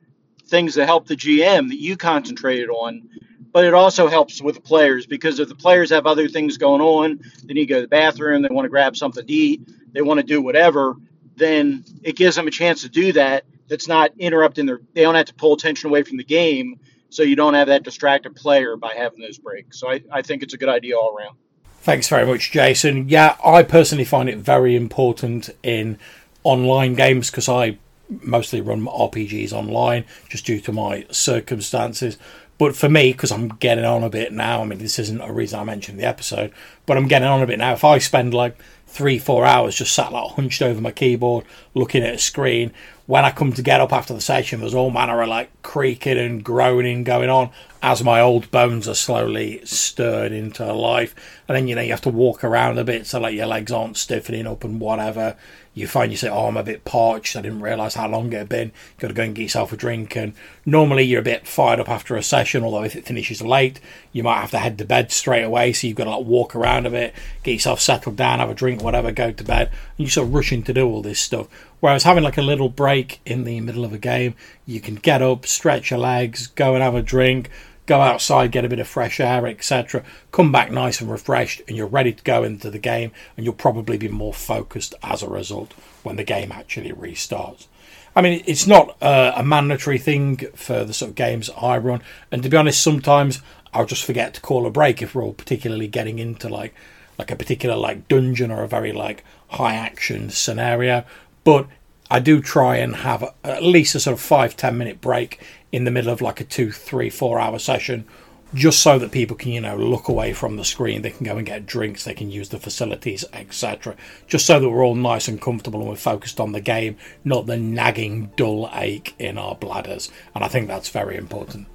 things 0.53 0.75
that 0.75 0.85
help 0.85 1.07
the 1.07 1.15
GM 1.15 1.69
that 1.69 1.79
you 1.79 1.97
concentrated 1.97 2.69
on, 2.69 3.09
but 3.51 3.65
it 3.65 3.73
also 3.73 4.07
helps 4.07 4.39
with 4.39 4.53
the 4.53 4.61
players 4.61 5.07
because 5.07 5.39
if 5.39 5.49
the 5.49 5.55
players 5.55 5.89
have 5.89 6.05
other 6.05 6.27
things 6.27 6.57
going 6.57 6.79
on, 6.79 7.19
they 7.43 7.55
need 7.55 7.65
to 7.65 7.73
go 7.73 7.75
to 7.77 7.81
the 7.81 7.87
bathroom, 7.87 8.43
they 8.43 8.49
want 8.49 8.65
to 8.65 8.69
grab 8.69 8.95
something 8.95 9.25
to 9.25 9.33
eat, 9.33 9.67
they 9.93 10.03
want 10.03 10.19
to 10.19 10.23
do 10.23 10.43
whatever, 10.43 10.95
then 11.35 11.83
it 12.03 12.15
gives 12.15 12.35
them 12.35 12.45
a 12.47 12.51
chance 12.51 12.83
to 12.83 12.89
do 12.89 13.13
that. 13.13 13.45
That's 13.67 13.87
not 13.87 14.11
interrupting 14.19 14.67
their. 14.67 14.81
They 14.93 15.01
don't 15.01 15.15
have 15.15 15.25
to 15.25 15.33
pull 15.33 15.53
attention 15.53 15.89
away 15.89 16.03
from 16.03 16.17
the 16.17 16.23
game, 16.23 16.79
so 17.09 17.23
you 17.23 17.35
don't 17.35 17.55
have 17.55 17.67
that 17.69 17.81
distracted 17.81 18.35
player 18.35 18.77
by 18.77 18.93
having 18.93 19.21
those 19.21 19.39
breaks. 19.39 19.79
So 19.79 19.89
I, 19.89 20.01
I 20.11 20.21
think 20.21 20.43
it's 20.43 20.53
a 20.53 20.57
good 20.57 20.69
idea 20.69 20.95
all 20.95 21.17
around. 21.17 21.35
Thanks 21.79 22.07
very 22.07 22.27
much, 22.27 22.51
Jason. 22.51 23.09
Yeah, 23.09 23.37
I 23.43 23.63
personally 23.63 24.05
find 24.05 24.29
it 24.29 24.37
very 24.37 24.75
important 24.75 25.49
in 25.63 25.97
online 26.43 26.93
games 26.93 27.31
because 27.31 27.49
I 27.49 27.79
mostly 28.21 28.61
run 28.61 28.85
RPGs 28.85 29.53
online 29.53 30.05
just 30.29 30.45
due 30.45 30.59
to 30.61 30.71
my 30.71 31.05
circumstances. 31.11 32.17
But 32.57 32.75
for 32.75 32.87
me, 32.87 33.11
because 33.11 33.31
I'm 33.31 33.49
getting 33.49 33.85
on 33.85 34.03
a 34.03 34.09
bit 34.09 34.31
now, 34.31 34.61
I 34.61 34.65
mean, 34.65 34.79
this 34.79 34.99
isn't 34.99 35.21
a 35.21 35.33
reason 35.33 35.59
I 35.59 35.63
mentioned 35.63 35.99
the 35.99 36.05
episode, 36.05 36.51
but 36.85 36.97
I'm 36.97 37.07
getting 37.07 37.27
on 37.27 37.41
a 37.41 37.47
bit 37.47 37.59
now. 37.59 37.73
If 37.73 37.83
I 37.83 37.97
spend 37.97 38.33
like 38.33 38.57
three, 38.87 39.17
four 39.17 39.43
hours 39.43 39.75
just 39.75 39.93
sat 39.93 40.13
like 40.13 40.31
hunched 40.33 40.61
over 40.61 40.79
my 40.79 40.91
keyboard 40.91 41.45
looking 41.73 42.03
at 42.03 42.13
a 42.13 42.19
screen, 42.19 42.71
when 43.05 43.25
I 43.25 43.31
come 43.31 43.51
to 43.53 43.61
get 43.61 43.81
up 43.81 43.91
after 43.91 44.13
the 44.13 44.21
session, 44.21 44.61
there's 44.61 44.75
all 44.75 44.91
manner 44.91 45.21
of 45.21 45.27
like 45.27 45.49
creaking 45.63 46.17
and 46.17 46.43
groaning 46.43 47.03
going 47.03 47.29
on 47.29 47.49
as 47.81 48.03
my 48.03 48.21
old 48.21 48.49
bones 48.51 48.87
are 48.87 48.93
slowly 48.93 49.59
stirred 49.65 50.31
into 50.31 50.71
life. 50.71 51.15
And 51.47 51.57
then, 51.57 51.67
you 51.67 51.75
know, 51.75 51.81
you 51.81 51.91
have 51.91 52.01
to 52.01 52.09
walk 52.09 52.43
around 52.43 52.77
a 52.77 52.83
bit 52.83 53.07
so 53.07 53.19
like 53.19 53.35
your 53.35 53.47
legs 53.47 53.71
aren't 53.71 53.97
stiffening 53.97 54.47
up 54.47 54.63
and 54.63 54.79
whatever 54.79 55.35
you 55.73 55.87
find 55.87 56.11
you 56.11 56.17
say, 56.17 56.29
"Oh, 56.29 56.47
I'm 56.47 56.57
a 56.57 56.63
bit 56.63 56.85
parched. 56.85 57.35
I 57.35 57.41
didn't 57.41 57.61
realise 57.61 57.95
how 57.95 58.07
long 58.07 58.31
it 58.31 58.37
had 58.37 58.49
been." 58.49 58.67
You've 58.67 58.99
Got 58.99 59.07
to 59.09 59.13
go 59.13 59.23
and 59.23 59.35
get 59.35 59.43
yourself 59.43 59.73
a 59.73 59.77
drink. 59.77 60.15
And 60.15 60.33
normally 60.65 61.03
you're 61.03 61.21
a 61.21 61.23
bit 61.23 61.47
fired 61.47 61.79
up 61.79 61.89
after 61.89 62.15
a 62.15 62.23
session. 62.23 62.63
Although 62.63 62.83
if 62.83 62.95
it 62.95 63.05
finishes 63.05 63.41
late, 63.41 63.79
you 64.11 64.23
might 64.23 64.41
have 64.41 64.51
to 64.51 64.59
head 64.59 64.77
to 64.77 64.85
bed 64.85 65.11
straight 65.11 65.43
away. 65.43 65.73
So 65.73 65.87
you've 65.87 65.97
got 65.97 66.05
to 66.05 66.11
like 66.11 66.25
walk 66.25 66.55
around 66.55 66.85
a 66.85 66.91
bit, 66.91 67.13
get 67.43 67.53
yourself 67.53 67.81
settled 67.81 68.15
down, 68.15 68.39
have 68.39 68.49
a 68.49 68.53
drink, 68.53 68.83
whatever, 68.83 69.11
go 69.11 69.31
to 69.31 69.43
bed. 69.43 69.69
And 69.69 69.99
you're 69.99 70.09
sort 70.09 70.27
of 70.27 70.33
rushing 70.33 70.63
to 70.63 70.73
do 70.73 70.87
all 70.87 71.01
this 71.01 71.19
stuff. 71.19 71.47
Whereas 71.79 72.03
having 72.03 72.23
like 72.23 72.37
a 72.37 72.41
little 72.41 72.69
break 72.69 73.19
in 73.25 73.43
the 73.43 73.59
middle 73.59 73.83
of 73.83 73.93
a 73.93 73.97
game, 73.97 74.35
you 74.65 74.79
can 74.79 74.95
get 74.95 75.21
up, 75.21 75.45
stretch 75.45 75.91
your 75.91 75.99
legs, 75.99 76.47
go 76.47 76.75
and 76.75 76.83
have 76.83 76.95
a 76.95 77.01
drink 77.01 77.49
go 77.85 78.01
outside, 78.01 78.51
get 78.51 78.65
a 78.65 78.69
bit 78.69 78.79
of 78.79 78.87
fresh 78.87 79.19
air, 79.19 79.45
etc. 79.47 80.03
Come 80.31 80.51
back 80.51 80.71
nice 80.71 81.01
and 81.01 81.11
refreshed, 81.11 81.61
and 81.67 81.75
you're 81.75 81.87
ready 81.87 82.13
to 82.13 82.23
go 82.23 82.43
into 82.43 82.69
the 82.69 82.79
game, 82.79 83.11
and 83.35 83.45
you'll 83.45 83.53
probably 83.53 83.97
be 83.97 84.07
more 84.07 84.33
focused 84.33 84.95
as 85.03 85.21
a 85.21 85.29
result 85.29 85.73
when 86.03 86.15
the 86.15 86.23
game 86.23 86.51
actually 86.51 86.91
restarts. 86.91 87.67
I 88.15 88.21
mean, 88.21 88.43
it's 88.45 88.67
not 88.67 88.95
uh, 89.01 89.33
a 89.35 89.43
mandatory 89.43 89.97
thing 89.97 90.37
for 90.55 90.83
the 90.83 90.93
sort 90.93 91.09
of 91.09 91.15
games 91.15 91.49
I 91.59 91.77
run, 91.77 92.01
and 92.31 92.43
to 92.43 92.49
be 92.49 92.57
honest, 92.57 92.81
sometimes 92.81 93.41
I'll 93.73 93.85
just 93.85 94.05
forget 94.05 94.33
to 94.35 94.41
call 94.41 94.67
a 94.67 94.71
break 94.71 95.01
if 95.01 95.15
we're 95.15 95.23
all 95.23 95.33
particularly 95.33 95.87
getting 95.87 96.19
into 96.19 96.47
like 96.47 96.73
like 97.17 97.31
a 97.31 97.35
particular 97.35 97.75
like 97.75 98.07
dungeon 98.07 98.51
or 98.51 98.63
a 98.63 98.67
very 98.67 98.91
like 98.91 99.23
high 99.49 99.75
action 99.75 100.29
scenario. 100.29 101.05
But 101.43 101.67
I 102.09 102.19
do 102.19 102.41
try 102.41 102.77
and 102.77 102.97
have 102.97 103.23
at 103.43 103.63
least 103.63 103.95
a 103.95 103.99
sort 103.99 104.13
of 104.13 104.21
five 104.21 104.55
ten 104.55 104.77
minute 104.77 105.01
break 105.01 105.41
in 105.71 105.83
the 105.83 105.91
middle 105.91 106.11
of 106.11 106.21
like 106.21 106.39
a 106.39 106.43
two, 106.43 106.71
three, 106.71 107.09
four 107.09 107.39
hour 107.39 107.57
session, 107.57 108.05
just 108.53 108.81
so 108.81 108.99
that 108.99 109.11
people 109.11 109.35
can, 109.35 109.51
you 109.51 109.61
know, 109.61 109.75
look 109.75 110.07
away 110.07 110.33
from 110.33 110.55
the 110.55 110.65
screen. 110.65 111.01
They 111.01 111.09
can 111.09 111.25
go 111.25 111.37
and 111.37 111.45
get 111.45 111.65
drinks, 111.65 112.03
they 112.03 112.13
can 112.13 112.29
use 112.29 112.49
the 112.49 112.59
facilities, 112.59 113.25
etc. 113.33 113.95
Just 114.27 114.45
so 114.45 114.59
that 114.59 114.69
we're 114.69 114.85
all 114.85 114.95
nice 114.95 115.27
and 115.27 115.41
comfortable 115.41 115.79
and 115.79 115.89
we're 115.89 115.95
focused 115.95 116.39
on 116.39 116.51
the 116.51 116.61
game, 116.61 116.97
not 117.23 117.47
the 117.47 117.57
nagging 117.57 118.31
dull 118.35 118.69
ache 118.73 119.15
in 119.17 119.37
our 119.37 119.55
bladders. 119.55 120.11
And 120.35 120.43
I 120.43 120.47
think 120.47 120.67
that's 120.67 120.89
very 120.89 121.17
important. 121.17 121.67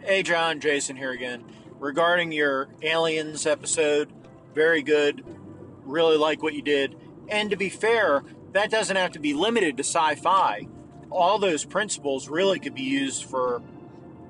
Hey, 0.00 0.22
John, 0.22 0.60
Jason 0.60 0.96
here 0.96 1.12
again. 1.12 1.44
Regarding 1.78 2.32
your 2.32 2.68
aliens 2.82 3.46
episode, 3.46 4.10
very 4.54 4.82
good. 4.82 5.24
Really 5.84 6.16
like 6.16 6.42
what 6.42 6.54
you 6.54 6.62
did. 6.62 6.96
And 7.28 7.50
to 7.50 7.56
be 7.56 7.68
fair, 7.68 8.22
that 8.54 8.70
doesn't 8.70 8.96
have 8.96 9.12
to 9.12 9.18
be 9.20 9.34
limited 9.34 9.76
to 9.76 9.84
sci 9.84 10.14
fi 10.16 10.66
all 11.14 11.38
those 11.38 11.64
principles 11.64 12.28
really 12.28 12.58
could 12.58 12.74
be 12.74 12.82
used 12.82 13.24
for, 13.24 13.62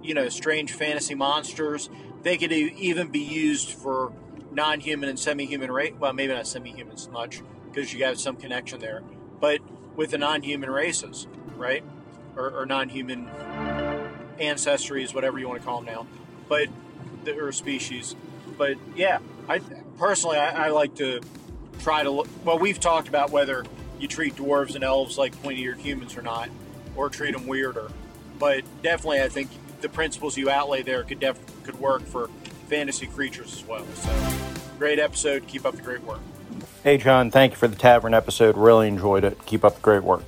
you 0.03 0.15
know, 0.15 0.29
strange 0.29 0.73
fantasy 0.73 1.15
monsters. 1.15 1.89
They 2.23 2.37
could 2.37 2.53
even 2.53 3.09
be 3.09 3.21
used 3.21 3.71
for 3.71 4.13
non-human 4.53 5.09
and 5.09 5.19
semi-human 5.19 5.71
race. 5.71 5.95
Well, 5.99 6.13
maybe 6.13 6.35
not 6.35 6.47
semi-human 6.47 6.97
so 6.99 7.11
much 7.11 7.41
because 7.71 7.93
you 7.93 8.05
have 8.05 8.21
some 8.21 8.37
connection 8.37 8.81
there, 8.81 9.03
but 9.41 9.61
with 9.97 10.11
the 10.11 10.19
non-human 10.19 10.71
races, 10.71 11.27
right, 11.57 11.83
or, 12.37 12.51
or 12.51 12.67
non-human 12.67 13.27
ancestries, 14.39 15.15
whatever 15.15 15.39
you 15.39 15.49
want 15.49 15.61
to 15.61 15.67
call 15.67 15.81
them 15.81 15.93
now, 15.93 16.07
but 16.49 16.69
or 17.27 17.51
species. 17.53 18.15
But 18.59 18.77
yeah, 18.95 19.21
I 19.49 19.61
personally 19.99 20.37
I, 20.37 20.67
I 20.67 20.69
like 20.69 20.97
to 20.97 21.21
try 21.81 22.03
to 22.03 22.11
look. 22.11 22.29
Well, 22.45 22.59
we've 22.59 22.79
talked 22.79 23.09
about 23.09 23.31
whether 23.31 23.65
you 23.99 24.09
treat 24.09 24.37
dwarves 24.37 24.75
and 24.75 24.85
elves 24.85 25.19
like 25.19 25.41
pointy-eared 25.43 25.79
humans 25.79 26.17
or 26.17 26.23
not, 26.23 26.49
or 26.97 27.09
treat 27.09 27.33
them 27.33 27.47
weirder. 27.47 27.91
But 28.39 28.65
definitely, 28.83 29.23
I 29.23 29.29
think 29.29 29.51
the 29.81 29.89
principles 29.89 30.37
you 30.37 30.51
outlay 30.51 30.83
there 30.83 31.03
could 31.05 31.21
def- 31.21 31.39
could 31.65 31.79
work 31.79 32.03
for 32.03 32.29
fantasy 32.69 33.07
creatures 33.07 33.53
as 33.55 33.65
well. 33.67 33.87
So, 33.95 34.33
great 34.79 34.99
episode. 34.99 35.47
Keep 35.47 35.67
up 35.67 35.77
the 35.77 35.83
great 35.83 36.03
work. 36.03 36.21
Hey, 36.83 36.99
John, 36.99 37.31
thank 37.31 37.53
you 37.53 37.57
for 37.57 37.69
the 37.69 37.77
tavern 37.77 38.13
episode. 38.15 38.57
Really 38.57 38.89
enjoyed 38.89 39.25
it. 39.25 39.45
Keep 39.47 39.65
up 39.65 39.77
the 39.77 39.81
great 39.81 40.03
work. 40.03 40.23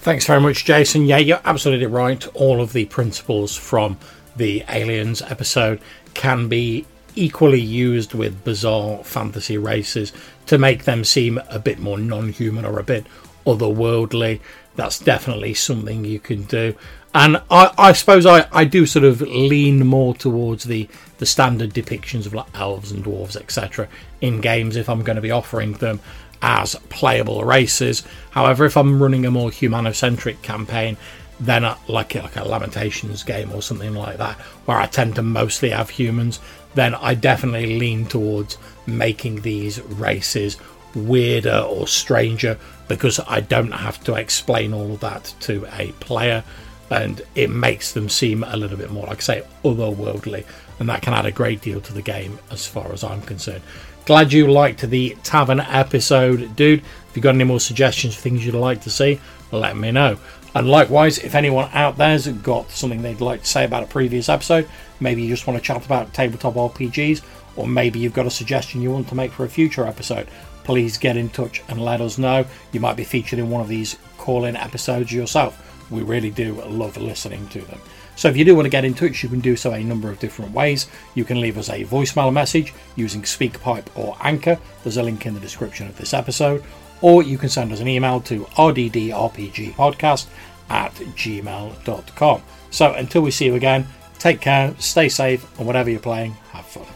Thanks 0.00 0.26
very 0.26 0.40
much, 0.40 0.66
Jason. 0.66 1.06
Yeah, 1.06 1.16
you're 1.16 1.40
absolutely 1.44 1.86
right. 1.86 2.26
All 2.34 2.60
of 2.60 2.74
the 2.74 2.84
principles 2.86 3.56
from 3.56 3.98
the 4.36 4.62
Aliens 4.68 5.22
episode 5.22 5.80
can 6.12 6.48
be 6.48 6.84
equally 7.14 7.60
used 7.60 8.14
with 8.14 8.44
bizarre 8.44 9.02
fantasy 9.04 9.58
races 9.58 10.12
to 10.46 10.58
make 10.58 10.84
them 10.84 11.04
seem 11.04 11.40
a 11.48 11.58
bit 11.58 11.78
more 11.78 11.98
non 11.98 12.30
human 12.30 12.64
or 12.64 12.78
a 12.78 12.84
bit 12.84 13.06
otherworldly. 13.46 14.40
That's 14.76 14.98
definitely 14.98 15.54
something 15.54 16.04
you 16.04 16.18
can 16.18 16.44
do. 16.44 16.74
And 17.14 17.40
I, 17.48 17.72
I 17.78 17.92
suppose 17.92 18.26
I, 18.26 18.48
I 18.50 18.64
do 18.64 18.86
sort 18.86 19.04
of 19.04 19.20
lean 19.20 19.86
more 19.86 20.14
towards 20.14 20.64
the, 20.64 20.88
the 21.18 21.26
standard 21.26 21.72
depictions 21.72 22.26
of 22.26 22.34
like 22.34 22.46
elves 22.58 22.90
and 22.90 23.04
dwarves, 23.04 23.36
etc., 23.36 23.88
in 24.20 24.40
games 24.40 24.74
if 24.74 24.88
I'm 24.88 25.04
going 25.04 25.16
to 25.16 25.22
be 25.22 25.30
offering 25.30 25.74
them 25.74 26.00
as 26.42 26.74
playable 26.88 27.44
races. 27.44 28.02
However, 28.32 28.64
if 28.64 28.76
I'm 28.76 29.00
running 29.00 29.24
a 29.24 29.30
more 29.30 29.50
humanocentric 29.50 30.42
campaign, 30.42 30.96
then 31.40 31.64
a, 31.64 31.76
like 31.88 32.14
like 32.14 32.36
a 32.36 32.44
Lamentations 32.44 33.22
game 33.22 33.52
or 33.52 33.62
something 33.62 33.94
like 33.94 34.18
that, 34.18 34.36
where 34.66 34.78
I 34.78 34.86
tend 34.86 35.16
to 35.16 35.22
mostly 35.22 35.70
have 35.70 35.90
humans, 35.90 36.40
then 36.74 36.94
I 36.94 37.14
definitely 37.14 37.78
lean 37.78 38.06
towards 38.06 38.58
making 38.86 39.42
these 39.42 39.80
races 39.82 40.56
weirder 40.94 41.58
or 41.68 41.88
stranger 41.88 42.58
because 42.88 43.18
I 43.26 43.40
don't 43.40 43.72
have 43.72 44.02
to 44.04 44.14
explain 44.14 44.72
all 44.72 44.92
of 44.92 45.00
that 45.00 45.34
to 45.40 45.66
a 45.78 45.92
player 45.92 46.44
and 46.90 47.22
it 47.34 47.50
makes 47.50 47.92
them 47.92 48.08
seem 48.08 48.44
a 48.44 48.56
little 48.56 48.76
bit 48.76 48.90
more, 48.90 49.06
like 49.06 49.18
I 49.18 49.20
say, 49.20 49.42
otherworldly, 49.64 50.44
and 50.78 50.88
that 50.88 51.02
can 51.02 51.14
add 51.14 51.26
a 51.26 51.32
great 51.32 51.60
deal 51.60 51.80
to 51.80 51.92
the 51.92 52.02
game 52.02 52.38
as 52.50 52.66
far 52.66 52.92
as 52.92 53.02
I'm 53.02 53.22
concerned. 53.22 53.62
Glad 54.06 54.32
you 54.32 54.50
liked 54.50 54.82
the 54.82 55.16
tavern 55.22 55.60
episode, 55.60 56.54
dude. 56.56 56.80
If 56.80 57.16
you've 57.16 57.22
got 57.22 57.34
any 57.34 57.44
more 57.44 57.58
suggestions 57.58 58.14
for 58.14 58.20
things 58.20 58.44
you'd 58.44 58.54
like 58.54 58.82
to 58.82 58.90
see, 58.90 59.18
let 59.50 59.76
me 59.76 59.90
know. 59.90 60.18
And 60.54 60.68
likewise, 60.68 61.18
if 61.18 61.34
anyone 61.34 61.68
out 61.72 61.96
there's 61.96 62.28
got 62.28 62.70
something 62.70 63.02
they'd 63.02 63.20
like 63.20 63.42
to 63.42 63.48
say 63.48 63.64
about 63.64 63.82
a 63.82 63.86
previous 63.86 64.28
episode, 64.28 64.68
maybe 65.00 65.22
you 65.22 65.28
just 65.28 65.46
want 65.46 65.58
to 65.58 65.64
chat 65.64 65.84
about 65.84 66.14
tabletop 66.14 66.54
RPGs, 66.54 67.22
or 67.56 67.66
maybe 67.66 67.98
you've 67.98 68.14
got 68.14 68.26
a 68.26 68.30
suggestion 68.30 68.80
you 68.80 68.90
want 68.90 69.08
to 69.08 69.14
make 69.14 69.32
for 69.32 69.44
a 69.44 69.48
future 69.48 69.86
episode, 69.86 70.28
please 70.62 70.96
get 70.96 71.16
in 71.16 71.28
touch 71.28 71.62
and 71.68 71.84
let 71.84 72.00
us 72.00 72.18
know. 72.18 72.44
You 72.72 72.80
might 72.80 72.96
be 72.96 73.04
featured 73.04 73.38
in 73.38 73.50
one 73.50 73.60
of 73.60 73.68
these 73.68 73.96
call 74.16 74.44
in 74.44 74.56
episodes 74.56 75.12
yourself. 75.12 75.60
We 75.90 76.02
really 76.02 76.30
do 76.30 76.54
love 76.62 76.96
listening 76.96 77.48
to 77.48 77.60
them. 77.62 77.80
So 78.16 78.28
if 78.28 78.36
you 78.36 78.44
do 78.44 78.54
want 78.54 78.66
to 78.66 78.70
get 78.70 78.84
in 78.84 78.94
touch, 78.94 79.22
you 79.22 79.28
can 79.28 79.40
do 79.40 79.56
so 79.56 79.72
a 79.72 79.82
number 79.82 80.08
of 80.08 80.20
different 80.20 80.52
ways. 80.52 80.86
You 81.14 81.24
can 81.24 81.40
leave 81.40 81.58
us 81.58 81.68
a 81.68 81.84
voicemail 81.84 82.32
message 82.32 82.72
using 82.94 83.22
SpeakPipe 83.22 83.86
or 83.96 84.16
Anchor. 84.20 84.58
There's 84.82 84.96
a 84.96 85.02
link 85.02 85.26
in 85.26 85.34
the 85.34 85.40
description 85.40 85.88
of 85.88 85.96
this 85.96 86.14
episode. 86.14 86.62
Or 87.04 87.22
you 87.22 87.36
can 87.36 87.50
send 87.50 87.70
us 87.70 87.80
an 87.80 87.86
email 87.86 88.18
to 88.22 88.46
rddrpgpodcast 88.56 90.26
at 90.70 90.94
gmail.com. 90.94 92.42
So 92.70 92.94
until 92.94 93.20
we 93.20 93.30
see 93.30 93.44
you 93.44 93.56
again, 93.56 93.86
take 94.18 94.40
care, 94.40 94.74
stay 94.78 95.10
safe, 95.10 95.46
and 95.58 95.66
whatever 95.66 95.90
you're 95.90 96.00
playing, 96.00 96.32
have 96.52 96.64
fun. 96.64 96.93